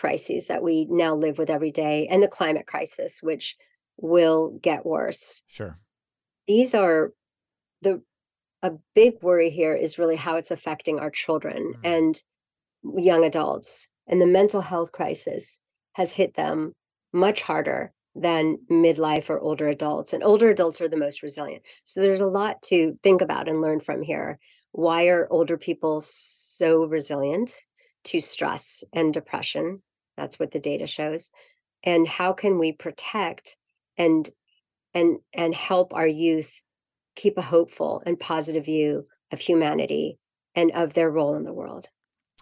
crises 0.00 0.46
that 0.46 0.62
we 0.62 0.86
now 0.88 1.14
live 1.14 1.36
with 1.36 1.50
every 1.50 1.70
day 1.70 2.06
and 2.10 2.22
the 2.22 2.28
climate 2.28 2.66
crisis 2.66 3.22
which 3.22 3.54
will 3.98 4.58
get 4.62 4.86
worse 4.86 5.42
sure 5.46 5.76
these 6.48 6.74
are 6.74 7.12
the 7.82 8.00
a 8.62 8.70
big 8.94 9.22
worry 9.22 9.50
here 9.50 9.74
is 9.74 9.98
really 9.98 10.16
how 10.16 10.36
it's 10.36 10.50
affecting 10.50 10.98
our 10.98 11.10
children 11.10 11.74
mm-hmm. 11.74 11.80
and 11.84 12.22
young 12.96 13.24
adults 13.26 13.88
and 14.06 14.22
the 14.22 14.26
mental 14.26 14.62
health 14.62 14.90
crisis 14.90 15.60
has 15.92 16.14
hit 16.14 16.32
them 16.32 16.72
much 17.12 17.42
harder 17.42 17.92
than 18.14 18.56
midlife 18.70 19.28
or 19.28 19.38
older 19.38 19.68
adults 19.68 20.14
and 20.14 20.24
older 20.24 20.48
adults 20.48 20.80
are 20.80 20.88
the 20.88 20.96
most 20.96 21.22
resilient 21.22 21.62
so 21.84 22.00
there's 22.00 22.22
a 22.22 22.26
lot 22.26 22.62
to 22.62 22.98
think 23.02 23.20
about 23.20 23.50
and 23.50 23.60
learn 23.60 23.80
from 23.80 24.00
here 24.00 24.38
why 24.72 25.08
are 25.08 25.28
older 25.30 25.58
people 25.58 26.00
so 26.00 26.86
resilient 26.86 27.54
to 28.04 28.20
stress 28.20 28.84
and 28.92 29.12
depression. 29.12 29.82
That's 30.20 30.38
what 30.38 30.50
the 30.50 30.60
data 30.60 30.86
shows. 30.86 31.30
And 31.82 32.06
how 32.06 32.34
can 32.34 32.58
we 32.58 32.72
protect 32.72 33.56
and 33.96 34.28
and 34.92 35.18
and 35.32 35.54
help 35.54 35.94
our 35.94 36.06
youth 36.06 36.62
keep 37.16 37.38
a 37.38 37.42
hopeful 37.42 38.02
and 38.04 38.20
positive 38.20 38.66
view 38.66 39.06
of 39.32 39.40
humanity 39.40 40.18
and 40.54 40.70
of 40.72 40.92
their 40.92 41.10
role 41.10 41.36
in 41.36 41.44
the 41.44 41.54
world? 41.54 41.88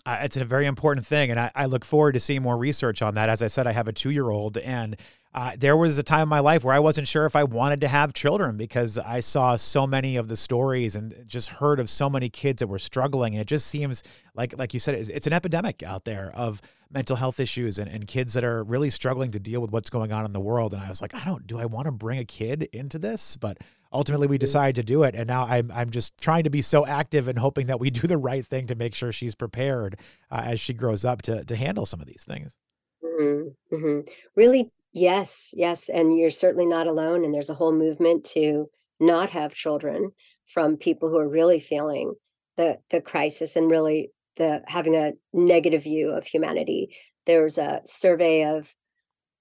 Uh, 0.04 0.18
it's 0.22 0.36
a 0.36 0.44
very 0.44 0.66
important 0.66 1.06
thing, 1.06 1.30
and 1.30 1.38
I, 1.38 1.50
I, 1.54 1.66
look 1.66 1.84
forward 1.84 2.12
to 2.12 2.20
seeing 2.20 2.40
more 2.40 2.56
research 2.56 3.02
on 3.02 3.14
that. 3.14 3.28
As 3.28 3.42
I 3.42 3.48
said, 3.48 3.66
I 3.66 3.72
have 3.72 3.88
a 3.88 3.92
two-year-old, 3.92 4.56
and 4.56 4.96
uh, 5.38 5.52
there 5.56 5.76
was 5.76 5.96
a 5.98 6.02
time 6.02 6.22
in 6.22 6.28
my 6.28 6.40
life 6.40 6.64
where 6.64 6.74
I 6.74 6.80
wasn't 6.80 7.06
sure 7.06 7.24
if 7.24 7.36
I 7.36 7.44
wanted 7.44 7.80
to 7.82 7.88
have 7.88 8.12
children 8.12 8.56
because 8.56 8.98
I 8.98 9.20
saw 9.20 9.54
so 9.54 9.86
many 9.86 10.16
of 10.16 10.26
the 10.26 10.36
stories 10.36 10.96
and 10.96 11.14
just 11.28 11.48
heard 11.48 11.78
of 11.78 11.88
so 11.88 12.10
many 12.10 12.28
kids 12.28 12.58
that 12.58 12.66
were 12.66 12.80
struggling. 12.80 13.34
And 13.34 13.42
it 13.42 13.46
just 13.46 13.68
seems 13.68 14.02
like, 14.34 14.58
like 14.58 14.74
you 14.74 14.80
said, 14.80 14.96
it's, 14.96 15.08
it's 15.08 15.28
an 15.28 15.32
epidemic 15.32 15.84
out 15.84 16.04
there 16.04 16.32
of 16.34 16.60
mental 16.90 17.14
health 17.14 17.38
issues 17.38 17.78
and, 17.78 17.88
and 17.88 18.08
kids 18.08 18.32
that 18.32 18.42
are 18.42 18.64
really 18.64 18.90
struggling 18.90 19.30
to 19.30 19.38
deal 19.38 19.60
with 19.60 19.70
what's 19.70 19.90
going 19.90 20.10
on 20.10 20.24
in 20.24 20.32
the 20.32 20.40
world. 20.40 20.72
And 20.74 20.82
I 20.82 20.88
was 20.88 21.00
like, 21.00 21.14
I 21.14 21.24
don't, 21.24 21.46
do 21.46 21.60
I 21.60 21.66
want 21.66 21.86
to 21.86 21.92
bring 21.92 22.18
a 22.18 22.24
kid 22.24 22.68
into 22.72 22.98
this? 22.98 23.36
But 23.36 23.58
ultimately 23.92 24.26
we 24.26 24.38
decided 24.38 24.74
to 24.74 24.82
do 24.82 25.04
it. 25.04 25.14
And 25.14 25.28
now 25.28 25.44
I'm, 25.44 25.70
I'm 25.72 25.90
just 25.90 26.18
trying 26.20 26.42
to 26.44 26.50
be 26.50 26.62
so 26.62 26.84
active 26.84 27.28
and 27.28 27.38
hoping 27.38 27.68
that 27.68 27.78
we 27.78 27.90
do 27.92 28.08
the 28.08 28.18
right 28.18 28.44
thing 28.44 28.66
to 28.66 28.74
make 28.74 28.96
sure 28.96 29.12
she's 29.12 29.36
prepared 29.36 30.00
uh, 30.32 30.42
as 30.46 30.58
she 30.58 30.74
grows 30.74 31.04
up 31.04 31.22
to, 31.22 31.44
to 31.44 31.54
handle 31.54 31.86
some 31.86 32.00
of 32.00 32.08
these 32.08 32.24
things. 32.24 32.56
Mm-hmm. 33.04 33.76
Mm-hmm. 33.76 34.00
Really 34.34 34.72
Yes, 34.98 35.54
yes, 35.56 35.88
and 35.88 36.18
you're 36.18 36.30
certainly 36.30 36.66
not 36.66 36.86
alone, 36.88 37.24
and 37.24 37.32
there's 37.32 37.50
a 37.50 37.54
whole 37.54 37.72
movement 37.72 38.24
to 38.34 38.68
not 38.98 39.30
have 39.30 39.54
children 39.54 40.10
from 40.46 40.76
people 40.76 41.08
who 41.08 41.18
are 41.18 41.28
really 41.28 41.60
feeling 41.60 42.14
the 42.56 42.78
the 42.90 43.00
crisis 43.00 43.54
and 43.54 43.70
really 43.70 44.10
the 44.38 44.62
having 44.66 44.96
a 44.96 45.12
negative 45.32 45.84
view 45.84 46.10
of 46.10 46.26
humanity. 46.26 46.96
There's 47.26 47.58
a 47.58 47.80
survey 47.84 48.44
of 48.44 48.74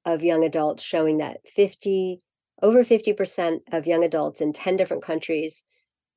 of 0.06 0.24
young 0.24 0.44
adults 0.46 0.84
showing 0.84 1.18
that 1.20 1.40
50 1.48 2.22
over 2.62 2.84
50% 2.84 3.62
of 3.72 3.88
young 3.88 4.04
adults 4.04 4.42
in 4.42 4.54
10 4.54 4.78
different 4.78 5.04
countries 5.04 5.64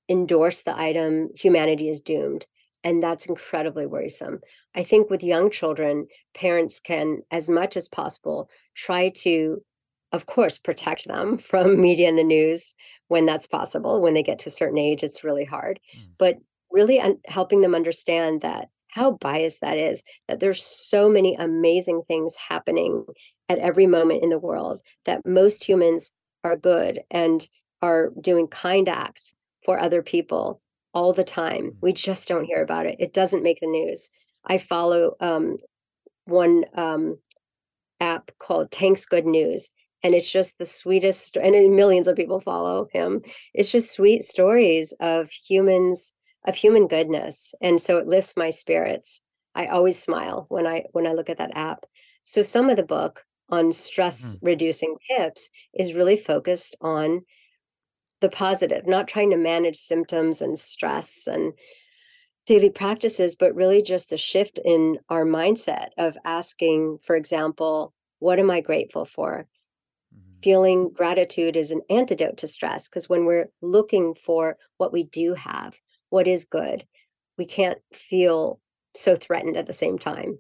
endorse 0.09 0.63
the 0.65 0.79
item 0.79 1.31
humanity 1.37 1.89
is 1.89 2.01
doomed 2.03 2.47
and 2.83 3.03
that's 3.03 3.27
incredibly 3.27 3.87
worrisome. 3.87 4.41
I 4.75 4.83
think 4.83 5.11
with 5.11 5.23
young 5.23 5.51
children, 5.51 6.07
parents 6.35 6.81
can, 6.81 7.23
as 7.31 7.49
much 7.49 7.77
as 7.77 7.89
possible, 7.89 8.51
try 8.75 9.11
to, 9.17 9.63
of 10.13 10.27
course, 10.27 10.59
protect 10.59 11.07
them 11.07 11.39
from 11.51 11.81
media 11.81 12.09
and 12.09 12.19
the 12.19 12.25
news 12.25 12.75
when 13.09 13.27
that's 13.27 13.47
possible. 13.47 14.01
When 14.01 14.15
they 14.15 14.23
get 14.23 14.39
to 14.41 14.49
a 14.49 14.53
certain 14.53 14.79
age, 14.79 15.03
it's 15.03 15.25
really 15.25 15.45
hard. 15.45 15.81
Mm. 15.97 16.09
But 16.19 16.39
really 16.71 17.01
un- 17.01 17.19
helping 17.27 17.61
them 17.61 17.75
understand 17.75 18.41
that 18.43 18.69
how 18.89 19.13
biased 19.13 19.61
that 19.61 19.79
is, 19.79 20.03
that 20.27 20.41
there's 20.41 20.65
so 20.65 21.09
many 21.09 21.37
amazing 21.37 22.03
things 22.03 22.35
happening 22.37 23.05
at 23.49 23.59
every 23.59 23.87
moment 23.87 24.23
in 24.23 24.31
the 24.31 24.39
world, 24.39 24.81
that 25.05 25.25
most 25.27 25.65
humans 25.65 26.13
are 26.43 26.57
good 26.57 27.01
and 27.11 27.49
are 27.83 28.11
doing 28.21 28.49
kind 28.49 28.89
acts 28.89 29.35
for 29.65 29.79
other 29.79 30.03
people 30.03 30.61
all 30.93 31.13
the 31.13 31.25
time. 31.25 31.65
Mm. 31.65 31.75
We 31.81 31.93
just 31.93 32.29
don't 32.29 32.45
hear 32.45 32.63
about 32.63 32.87
it. 32.87 32.97
It 32.99 33.13
doesn't 33.13 33.43
make 33.43 33.61
the 33.61 33.67
news. 33.67 34.11
I 34.45 34.59
follow 34.59 35.15
um, 35.21 35.59
one 36.25 36.65
um, 36.75 37.19
app 38.01 38.31
called 38.39 38.71
Tank's 38.71 39.05
Good 39.05 39.27
News, 39.27 39.71
and 40.03 40.15
it's 40.15 40.31
just 40.31 40.59
the 40.59 40.67
sweetest, 40.67 41.37
and 41.37 41.77
millions 41.77 42.09
of 42.09 42.17
people 42.17 42.41
follow 42.41 42.89
him. 42.93 43.23
It's 43.53 43.71
just 43.71 43.93
sweet 43.93 44.23
stories 44.23 44.93
of 45.01 45.31
humans, 45.31 46.15
of 46.47 46.55
human 46.55 46.87
goodness, 46.87 47.55
and 47.61 47.81
so 47.81 47.99
it 47.99 48.07
lifts 48.07 48.37
my 48.37 48.51
spirits. 48.51 49.23
I 49.55 49.67
always 49.67 50.01
smile 50.01 50.47
when 50.49 50.67
I 50.67 50.85
when 50.93 51.07
I 51.07 51.13
look 51.13 51.29
at 51.29 51.39
that 51.39 51.57
app. 51.57 51.85
So 52.23 52.43
some 52.43 52.71
of 52.71 52.77
the 52.77 52.83
book 52.83 53.25
on 53.51 53.73
stress 53.73 54.37
mm-hmm. 54.37 54.47
reducing 54.47 54.97
tips 55.11 55.51
is 55.75 55.95
really 55.95 56.17
focused 56.17 56.77
on 56.81 57.23
the 58.21 58.29
positive, 58.29 58.87
not 58.87 59.09
trying 59.09 59.31
to 59.31 59.37
manage 59.37 59.77
symptoms 59.77 60.43
and 60.43 60.59
stress 60.59 61.27
and 61.27 61.53
daily 62.47 62.71
practices, 62.71 63.35
but 63.35 63.55
really 63.55 63.83
just 63.83 64.11
the 64.11 64.17
shift 64.17 64.59
in 64.65 64.99
our 65.09 65.25
mindset 65.25 65.89
of 65.99 66.17
asking, 66.25 66.99
for 67.03 67.17
example, 67.17 67.95
what 68.19 68.39
am 68.39 68.51
I 68.51 68.61
grateful 68.61 69.05
for? 69.05 69.47
Mm-hmm. 70.15 70.41
Feeling 70.41 70.91
gratitude 70.93 71.57
is 71.57 71.71
an 71.71 71.83
antidote 71.89 72.39
to 72.39 72.49
stress 72.49 72.89
because 72.89 73.09
when 73.09 73.25
we're 73.25 73.51
looking 73.63 74.15
for 74.15 74.57
what 74.77 74.93
we 74.93 75.05
do 75.05 75.35
have, 75.35 75.81
what 76.11 76.29
is 76.29 76.45
good, 76.45 76.85
we 77.39 77.47
can't 77.47 77.79
feel 77.93 78.61
so 78.95 79.17
threatened 79.17 79.57
at 79.57 79.67
the 79.67 79.73
same 79.73 79.99
time. 79.99 80.39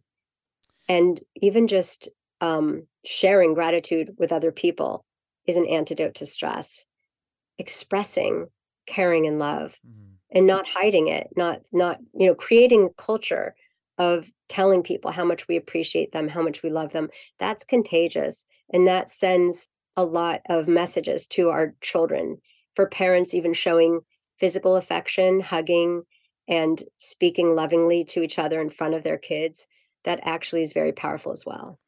And 0.88 1.20
even 1.36 1.68
just 1.68 2.08
um, 2.40 2.86
sharing 3.04 3.54
gratitude 3.54 4.14
with 4.18 4.32
other 4.32 4.50
people 4.50 5.04
is 5.46 5.56
an 5.56 5.66
antidote 5.66 6.14
to 6.16 6.26
stress 6.26 6.86
expressing 7.60 8.48
caring 8.86 9.26
and 9.26 9.38
love 9.38 9.78
mm-hmm. 9.86 10.14
and 10.32 10.46
not 10.46 10.66
hiding 10.66 11.08
it 11.08 11.28
not 11.36 11.60
not 11.70 11.98
you 12.14 12.26
know 12.26 12.34
creating 12.34 12.84
a 12.84 13.02
culture 13.02 13.54
of 13.98 14.32
telling 14.48 14.82
people 14.82 15.10
how 15.10 15.24
much 15.24 15.46
we 15.46 15.56
appreciate 15.56 16.10
them 16.12 16.26
how 16.26 16.42
much 16.42 16.62
we 16.62 16.70
love 16.70 16.92
them 16.92 17.08
that's 17.38 17.62
contagious 17.62 18.46
and 18.72 18.86
that 18.86 19.10
sends 19.10 19.68
a 19.96 20.04
lot 20.04 20.40
of 20.48 20.66
messages 20.66 21.26
to 21.26 21.50
our 21.50 21.74
children 21.82 22.38
for 22.74 22.88
parents 22.88 23.34
even 23.34 23.52
showing 23.52 24.00
physical 24.38 24.76
affection 24.76 25.38
hugging 25.40 26.02
and 26.48 26.82
speaking 26.96 27.54
lovingly 27.54 28.02
to 28.02 28.22
each 28.22 28.38
other 28.38 28.60
in 28.60 28.70
front 28.70 28.94
of 28.94 29.04
their 29.04 29.18
kids 29.18 29.68
that 30.04 30.18
actually 30.22 30.62
is 30.62 30.72
very 30.72 30.92
powerful 30.92 31.30
as 31.30 31.44
well 31.44 31.78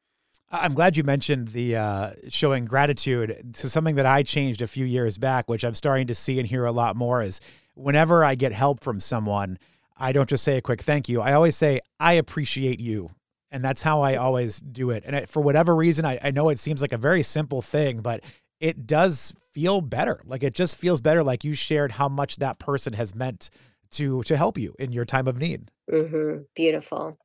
I'm 0.52 0.74
glad 0.74 0.98
you 0.98 1.02
mentioned 1.02 1.48
the 1.48 1.76
uh, 1.76 2.10
showing 2.28 2.66
gratitude 2.66 3.54
to 3.54 3.70
something 3.70 3.94
that 3.94 4.04
I 4.04 4.22
changed 4.22 4.60
a 4.60 4.66
few 4.66 4.84
years 4.84 5.16
back, 5.16 5.48
which 5.48 5.64
I'm 5.64 5.72
starting 5.72 6.08
to 6.08 6.14
see 6.14 6.38
and 6.38 6.46
hear 6.46 6.66
a 6.66 6.72
lot 6.72 6.94
more. 6.94 7.22
Is 7.22 7.40
whenever 7.74 8.22
I 8.22 8.34
get 8.34 8.52
help 8.52 8.84
from 8.84 9.00
someone, 9.00 9.58
I 9.96 10.12
don't 10.12 10.28
just 10.28 10.44
say 10.44 10.58
a 10.58 10.60
quick 10.60 10.82
thank 10.82 11.08
you. 11.08 11.22
I 11.22 11.32
always 11.32 11.56
say 11.56 11.80
I 11.98 12.14
appreciate 12.14 12.80
you, 12.80 13.10
and 13.50 13.64
that's 13.64 13.80
how 13.80 14.02
I 14.02 14.16
always 14.16 14.60
do 14.60 14.90
it. 14.90 15.04
And 15.06 15.26
for 15.26 15.40
whatever 15.40 15.74
reason, 15.74 16.04
I, 16.04 16.18
I 16.22 16.30
know 16.30 16.50
it 16.50 16.58
seems 16.58 16.82
like 16.82 16.92
a 16.92 16.98
very 16.98 17.22
simple 17.22 17.62
thing, 17.62 18.00
but 18.00 18.22
it 18.60 18.86
does 18.86 19.34
feel 19.54 19.80
better. 19.80 20.20
Like 20.26 20.42
it 20.42 20.54
just 20.54 20.76
feels 20.76 21.00
better. 21.00 21.22
Like 21.22 21.44
you 21.44 21.54
shared 21.54 21.92
how 21.92 22.10
much 22.10 22.36
that 22.36 22.58
person 22.58 22.92
has 22.92 23.14
meant 23.14 23.48
to 23.92 24.22
to 24.24 24.36
help 24.36 24.58
you 24.58 24.74
in 24.78 24.92
your 24.92 25.06
time 25.06 25.26
of 25.26 25.38
need. 25.38 25.70
Mm-hmm. 25.90 26.42
Beautiful. 26.54 27.16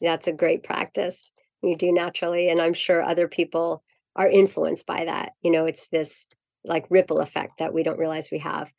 That's 0.00 0.28
a 0.28 0.32
great 0.32 0.62
practice 0.62 1.32
you 1.62 1.76
do 1.76 1.92
naturally 1.92 2.48
and 2.48 2.60
i'm 2.60 2.74
sure 2.74 3.02
other 3.02 3.28
people 3.28 3.82
are 4.16 4.28
influenced 4.28 4.86
by 4.86 5.04
that 5.04 5.34
you 5.42 5.50
know 5.50 5.66
it's 5.66 5.88
this 5.88 6.26
like 6.64 6.86
ripple 6.90 7.20
effect 7.20 7.58
that 7.58 7.72
we 7.72 7.82
don't 7.82 7.98
realize 7.98 8.30
we 8.30 8.38
have 8.38 8.72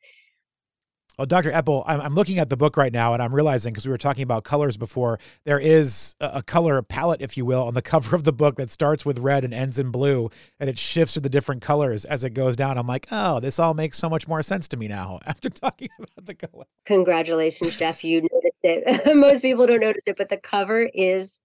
Oh, 1.18 1.26
Dr. 1.26 1.52
Epel, 1.52 1.84
I'm, 1.86 2.00
I'm 2.00 2.14
looking 2.14 2.38
at 2.38 2.48
the 2.48 2.56
book 2.56 2.76
right 2.78 2.92
now 2.92 3.12
and 3.12 3.22
I'm 3.22 3.34
realizing 3.34 3.72
because 3.72 3.86
we 3.86 3.90
were 3.90 3.98
talking 3.98 4.22
about 4.22 4.44
colors 4.44 4.78
before, 4.78 5.18
there 5.44 5.58
is 5.58 6.16
a, 6.20 6.30
a, 6.36 6.42
color 6.42 6.80
palette, 6.80 7.20
if 7.20 7.36
you 7.36 7.44
will, 7.44 7.64
on 7.64 7.74
the 7.74 7.82
cover 7.92 8.16
of 8.16 8.24
the 8.24 8.32
book 8.32 8.56
that 8.56 8.70
starts 8.70 9.04
with 9.04 9.18
red 9.18 9.44
and 9.44 9.52
ends 9.52 9.78
in 9.78 9.90
blue 9.90 10.30
and 10.58 10.70
it 10.70 10.78
shifts 10.78 11.14
to 11.14 11.20
the 11.20 11.28
different 11.28 11.60
colors 11.60 12.06
as 12.06 12.24
it 12.24 12.30
goes 12.30 12.56
down. 12.56 12.78
I'm 12.78 12.86
like, 12.86 13.08
oh, 13.10 13.40
this 13.40 13.58
all 13.58 13.74
makes 13.74 13.98
so 13.98 14.08
much 14.08 14.26
more 14.26 14.42
sense 14.42 14.66
to 14.68 14.78
me 14.78 14.88
now 14.88 15.20
after 15.26 15.50
talking 15.50 15.90
about 15.98 16.24
the 16.24 16.34
color. 16.34 16.64
Congratulations, 16.86 17.76
Jeff. 17.76 18.02
You 18.02 18.22
noticed 18.22 18.60
it. 18.64 19.16
Most 19.16 19.42
people 19.42 19.66
don't 19.66 19.80
notice 19.80 20.08
it, 20.08 20.16
but 20.16 20.30
the 20.30 20.38
cover 20.38 20.88
is 20.94 21.42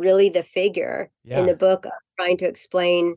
really 0.00 0.28
the 0.28 0.42
figure 0.42 1.10
yeah. 1.24 1.38
in 1.38 1.46
the 1.46 1.56
book 1.56 1.86
trying 2.18 2.36
to 2.38 2.48
explain 2.48 3.16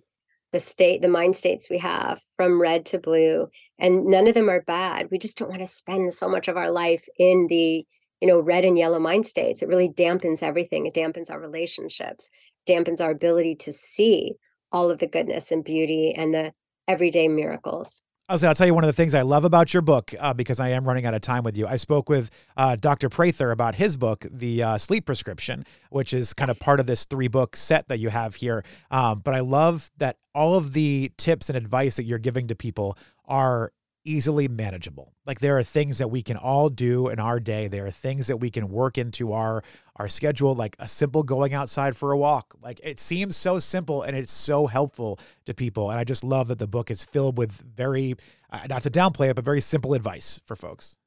the 0.52 0.60
state 0.60 1.02
the 1.02 1.08
mind 1.08 1.36
states 1.36 1.70
we 1.70 1.80
have 1.80 2.22
from 2.38 2.62
red 2.62 2.86
to 2.86 3.00
blue 3.00 3.48
and 3.80 4.06
none 4.06 4.28
of 4.28 4.36
them 4.36 4.50
are 4.50 4.62
bad. 4.62 5.08
We 5.10 5.18
just 5.18 5.38
don't 5.38 5.50
want 5.50 5.62
to 5.62 5.68
spend 5.68 6.14
so 6.14 6.30
much 6.30 6.48
of 6.48 6.58
our 6.58 6.70
life 6.70 7.08
in 7.18 7.48
the 7.48 7.86
you 8.22 8.28
know 8.28 8.40
red 8.40 8.64
and 8.64 8.78
yellow 8.78 9.00
mind 9.00 9.26
states. 9.26 9.62
It 9.62 9.68
really 9.68 9.90
dampens 9.90 10.44
everything. 10.44 10.86
It 10.86 10.94
dampens 10.94 11.32
our 11.32 11.40
relationships 11.40 12.30
dampens 12.68 13.02
our 13.02 13.12
ability 13.12 13.56
to 13.56 13.72
see 13.72 14.34
all 14.72 14.90
of 14.90 15.00
the 15.00 15.08
goodness 15.08 15.52
and 15.52 15.64
beauty 15.64 16.14
and 16.14 16.34
the 16.34 16.54
everyday 16.88 17.28
miracles 17.28 18.02
I'll, 18.30 18.38
say, 18.38 18.48
I'll 18.48 18.56
tell 18.56 18.68
you 18.68 18.74
one 18.74 18.86
of 18.86 18.88
the 18.88 18.94
things 18.94 19.14
I 19.14 19.22
love 19.22 19.44
about 19.44 19.74
your 19.74 19.82
book 19.82 20.14
uh, 20.18 20.34
because 20.34 20.62
I 20.62 20.70
am 20.70 20.86
running 20.86 21.06
out 21.06 21.14
of 21.14 21.20
time 21.20 21.44
with 21.44 21.58
you. 21.58 21.68
I 21.68 21.76
spoke 21.76 22.08
with 22.08 22.30
uh, 22.56 22.78
Dr. 22.78 23.10
Prather 23.10 23.52
about 23.52 23.76
his 23.76 23.98
book, 23.98 24.26
The 24.32 24.64
uh, 24.64 24.78
Sleep 24.78 25.06
Prescription, 25.06 25.66
which 25.90 26.14
is 26.14 26.34
kind 26.34 26.50
of 26.50 26.58
part 26.60 26.80
of 26.80 26.88
this 26.88 27.04
three 27.04 27.28
book 27.28 27.58
set 27.58 27.90
that 27.90 28.00
you 28.00 28.08
have 28.08 28.36
here. 28.36 28.64
Um, 28.92 29.20
but 29.20 29.34
I 29.34 29.42
love 29.42 29.92
that 29.98 30.18
all 30.34 30.56
of 30.56 30.72
the 30.72 31.12
tips 31.18 31.50
and 31.50 31.58
advice 31.58 31.98
that 31.98 32.06
you're 32.06 32.18
giving 32.18 32.48
to 32.48 32.56
people 32.56 32.98
are 33.26 33.74
easily 34.06 34.48
manageable. 34.48 35.14
Like 35.26 35.40
there 35.40 35.58
are 35.58 35.64
things 35.64 35.98
that 35.98 36.10
we 36.10 36.22
can 36.22 36.38
all 36.38 36.70
do 36.70 37.08
in 37.08 37.20
our 37.20 37.40
day. 37.40 37.68
There 37.68 37.86
are 37.86 37.92
things 37.92 38.28
that 38.28 38.38
we 38.38 38.50
can 38.50 38.70
work 38.70 38.98
into 38.98 39.34
our 39.34 39.64
our 39.96 40.08
schedule 40.08 40.56
like 40.56 40.76
a 40.80 40.88
simple 40.88 41.24
going 41.24 41.54
outside 41.54 41.96
for 41.96 42.12
a 42.12 42.18
walk. 42.18 42.56
Like 42.62 42.80
it 42.84 43.00
seems 43.00 43.36
so 43.36 43.60
simple 43.60 44.02
and 44.02 44.18
it's 44.18 44.32
so 44.32 44.68
helpful 44.68 45.20
to 45.46 45.54
people 45.54 45.90
and 45.90 46.00
I 46.00 46.04
just 46.04 46.24
love 46.24 46.48
that 46.48 46.60
the 46.60 46.68
book 46.68 46.92
is 46.92 47.04
filled 47.04 47.38
with 47.38 47.52
very 47.52 48.16
uh, 48.52 48.68
not 48.70 48.84
to 48.84 48.90
downplay 48.90 49.30
it 49.30 49.36
but 49.36 49.46
very 49.46 49.62
simple 49.62 49.94
advice 49.94 50.42
for 50.46 50.56
folks. 50.56 50.98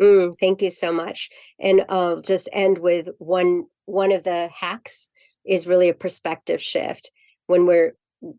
Mm, 0.00 0.38
thank 0.38 0.60
you 0.60 0.70
so 0.70 0.92
much. 0.92 1.30
And 1.58 1.84
I'll 1.88 2.20
just 2.20 2.48
end 2.52 2.78
with 2.78 3.08
one 3.18 3.66
one 3.86 4.12
of 4.12 4.24
the 4.24 4.48
hacks 4.52 5.08
is 5.44 5.66
really 5.66 5.88
a 5.88 5.94
perspective 5.94 6.60
shift 6.60 7.12
when 7.46 7.66
we're 7.66 7.96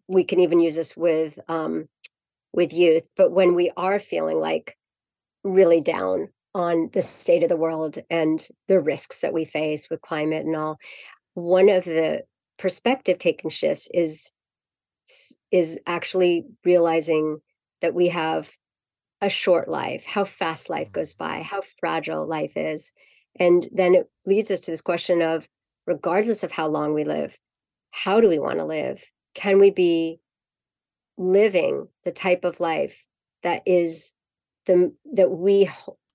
we 0.08 0.24
can 0.24 0.40
even 0.40 0.60
use 0.60 0.76
this 0.76 0.98
with 0.98 1.40
um, 1.48 1.88
with 2.58 2.74
youth. 2.74 3.08
But 3.15 3.32
when 3.32 3.56
we 3.56 3.72
are 3.78 4.00
feeling 4.00 4.39
like 4.39 4.76
really 5.46 5.80
down 5.80 6.28
on 6.54 6.89
the 6.91 7.02
state 7.02 7.43
of 7.43 7.50
the 7.50 7.56
world 7.56 8.00
and 8.10 8.46
the 8.67 8.82
risks 8.82 9.22
that 9.22 9.34
we 9.34 9.46
face 9.46 9.89
with 9.89 10.02
climate 10.02 10.46
and 10.46 10.56
all, 10.56 10.78
one 11.36 11.70
of 11.70 11.86
the 11.86 12.24
perspective 12.58 13.20
taking 13.20 13.52
shifts 13.52 13.88
is 13.93 14.32
is 15.52 15.80
actually 15.88 16.43
realizing 16.65 17.38
that 17.82 17.93
we 17.93 18.10
have 18.10 18.52
a 19.22 19.30
short 19.30 19.70
life, 19.70 20.04
how 20.06 20.26
fast 20.26 20.70
life 20.70 20.88
mm-hmm. 20.88 21.00
goes 21.00 21.13
by, 21.13 21.41
how 21.41 21.62
fragile 21.80 22.28
life 22.28 22.58
is. 22.58 22.91
And 23.39 23.70
then 23.72 23.96
it 23.96 24.10
leads 24.26 24.52
us 24.52 24.60
to 24.62 24.72
this 24.72 24.82
question 24.82 25.22
of 25.22 25.48
regardless 25.86 26.43
of 26.43 26.52
how 26.52 26.67
long 26.67 26.93
we 26.93 27.04
live, 27.04 27.38
how 27.91 28.20
do 28.20 28.28
we 28.28 28.39
want 28.39 28.58
to 28.58 28.65
live? 28.65 29.02
Can 29.36 29.60
we 29.60 29.72
be 29.72 30.20
living 31.18 31.88
the 32.06 32.12
type 32.12 32.44
of 32.44 32.60
life 32.60 33.06
that 33.44 33.62
is 33.66 34.14
the 34.66 34.94
that 35.14 35.32
we 35.32 35.70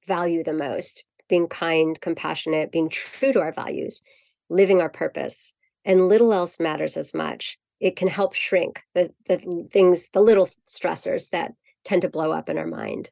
value 0.07 0.45
the 0.45 0.53
most 0.53 1.05
being 1.29 1.49
kind 1.49 2.01
compassionate 2.01 2.71
being 2.71 2.89
true 2.89 3.33
to 3.33 3.41
our 3.41 3.53
values 3.53 4.03
living 4.49 4.81
our 4.81 4.89
purpose 4.89 5.55
and 5.85 6.09
little 6.09 6.33
else 6.33 6.61
matters 6.61 6.97
as 6.97 7.15
much 7.15 7.59
it 7.83 7.97
can 7.97 8.07
help 8.07 8.33
shrink 8.33 8.81
the, 8.95 9.13
the 9.27 9.67
things, 9.71 10.09
the 10.11 10.21
little 10.21 10.49
stressors 10.69 11.31
that 11.31 11.53
tend 11.85 12.01
to 12.03 12.09
blow 12.09 12.31
up 12.31 12.49
in 12.49 12.57
our 12.57 12.67
mind. 12.67 13.11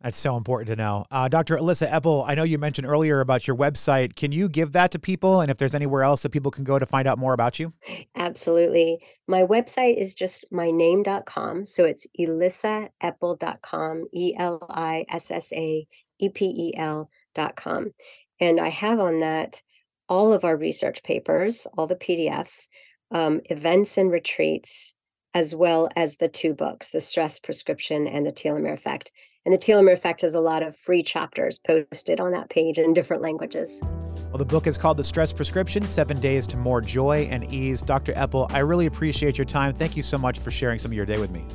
That's 0.00 0.18
so 0.18 0.36
important 0.36 0.68
to 0.68 0.76
know. 0.76 1.06
Uh, 1.10 1.26
Dr. 1.26 1.56
Elissa 1.56 1.88
Epel, 1.88 2.24
I 2.26 2.36
know 2.36 2.44
you 2.44 2.56
mentioned 2.56 2.86
earlier 2.86 3.20
about 3.20 3.48
your 3.48 3.56
website. 3.56 4.14
Can 4.14 4.30
you 4.30 4.48
give 4.48 4.70
that 4.72 4.92
to 4.92 4.98
people? 4.98 5.40
And 5.40 5.50
if 5.50 5.58
there's 5.58 5.74
anywhere 5.74 6.04
else 6.04 6.22
that 6.22 6.30
people 6.30 6.52
can 6.52 6.62
go 6.62 6.78
to 6.78 6.86
find 6.86 7.08
out 7.08 7.18
more 7.18 7.32
about 7.32 7.58
you? 7.58 7.72
Absolutely. 8.14 9.02
My 9.26 9.42
website 9.42 9.96
is 9.96 10.14
just 10.14 10.44
myname.com. 10.52 11.66
So 11.66 11.84
it's 11.84 12.06
elissaepel.com, 12.18 14.04
E 14.14 14.34
L 14.36 14.66
I 14.70 15.04
S 15.08 15.32
S 15.32 15.52
A 15.52 15.86
E 16.20 16.28
P 16.28 16.44
E 16.44 16.74
L.com. 16.76 17.92
And 18.40 18.60
I 18.60 18.68
have 18.68 19.00
on 19.00 19.18
that 19.20 19.62
all 20.08 20.32
of 20.32 20.44
our 20.44 20.56
research 20.56 21.02
papers, 21.02 21.66
all 21.76 21.88
the 21.88 21.96
PDFs, 21.96 22.68
um, 23.10 23.40
events 23.46 23.98
and 23.98 24.10
retreats, 24.10 24.94
as 25.34 25.54
well 25.54 25.88
as 25.96 26.16
the 26.16 26.28
two 26.28 26.54
books, 26.54 26.90
The 26.90 27.00
Stress 27.00 27.38
Prescription 27.38 28.06
and 28.06 28.24
The 28.24 28.32
Telomere 28.32 28.74
Effect. 28.74 29.12
And 29.48 29.54
the 29.54 29.58
telomere 29.58 29.94
effect 29.94 30.20
has 30.20 30.34
a 30.34 30.40
lot 30.40 30.62
of 30.62 30.76
free 30.76 31.02
chapters 31.02 31.58
posted 31.58 32.20
on 32.20 32.32
that 32.32 32.50
page 32.50 32.78
in 32.78 32.92
different 32.92 33.22
languages. 33.22 33.80
Well, 33.82 34.36
the 34.36 34.44
book 34.44 34.66
is 34.66 34.76
called 34.76 34.98
The 34.98 35.02
Stress 35.02 35.32
Prescription 35.32 35.86
Seven 35.86 36.20
Days 36.20 36.46
to 36.48 36.58
More 36.58 36.82
Joy 36.82 37.26
and 37.30 37.50
Ease. 37.50 37.80
Dr. 37.80 38.12
Epel, 38.12 38.52
I 38.52 38.58
really 38.58 38.84
appreciate 38.84 39.38
your 39.38 39.46
time. 39.46 39.72
Thank 39.72 39.96
you 39.96 40.02
so 40.02 40.18
much 40.18 40.38
for 40.38 40.50
sharing 40.50 40.76
some 40.76 40.90
of 40.90 40.96
your 40.96 41.06
day 41.06 41.16
with 41.16 41.30
me. 41.30 41.46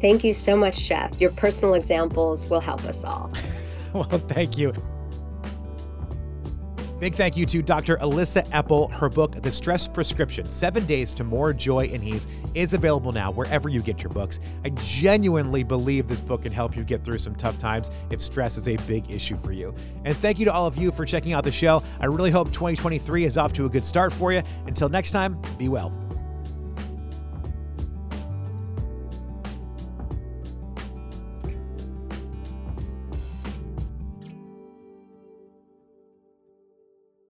Thank 0.00 0.22
you 0.22 0.32
so 0.32 0.56
much, 0.56 0.84
Jeff. 0.86 1.20
Your 1.20 1.32
personal 1.32 1.74
examples 1.74 2.48
will 2.48 2.60
help 2.60 2.84
us 2.84 3.02
all. 3.02 3.28
well, 3.92 4.04
thank 4.04 4.56
you. 4.56 4.72
Big 7.00 7.14
thank 7.14 7.34
you 7.34 7.46
to 7.46 7.62
Dr. 7.62 7.96
Elissa 8.02 8.42
Epel. 8.52 8.92
Her 8.92 9.08
book, 9.08 9.40
The 9.40 9.50
Stress 9.50 9.88
Prescription 9.88 10.44
Seven 10.50 10.84
Days 10.84 11.12
to 11.14 11.24
More 11.24 11.54
Joy 11.54 11.90
and 11.94 12.04
Ease, 12.04 12.26
is 12.54 12.74
available 12.74 13.10
now 13.10 13.30
wherever 13.30 13.70
you 13.70 13.80
get 13.80 14.02
your 14.02 14.12
books. 14.12 14.38
I 14.66 14.68
genuinely 14.68 15.62
believe 15.62 16.08
this 16.08 16.20
book 16.20 16.42
can 16.42 16.52
help 16.52 16.76
you 16.76 16.84
get 16.84 17.02
through 17.02 17.16
some 17.16 17.34
tough 17.34 17.56
times 17.56 17.90
if 18.10 18.20
stress 18.20 18.58
is 18.58 18.68
a 18.68 18.76
big 18.86 19.10
issue 19.10 19.36
for 19.36 19.52
you. 19.52 19.74
And 20.04 20.14
thank 20.14 20.38
you 20.38 20.44
to 20.44 20.52
all 20.52 20.66
of 20.66 20.76
you 20.76 20.92
for 20.92 21.06
checking 21.06 21.32
out 21.32 21.42
the 21.42 21.50
show. 21.50 21.82
I 22.00 22.04
really 22.04 22.30
hope 22.30 22.48
2023 22.48 23.24
is 23.24 23.38
off 23.38 23.54
to 23.54 23.64
a 23.64 23.68
good 23.70 23.84
start 23.84 24.12
for 24.12 24.30
you. 24.30 24.42
Until 24.66 24.90
next 24.90 25.12
time, 25.12 25.40
be 25.56 25.70
well. 25.70 26.09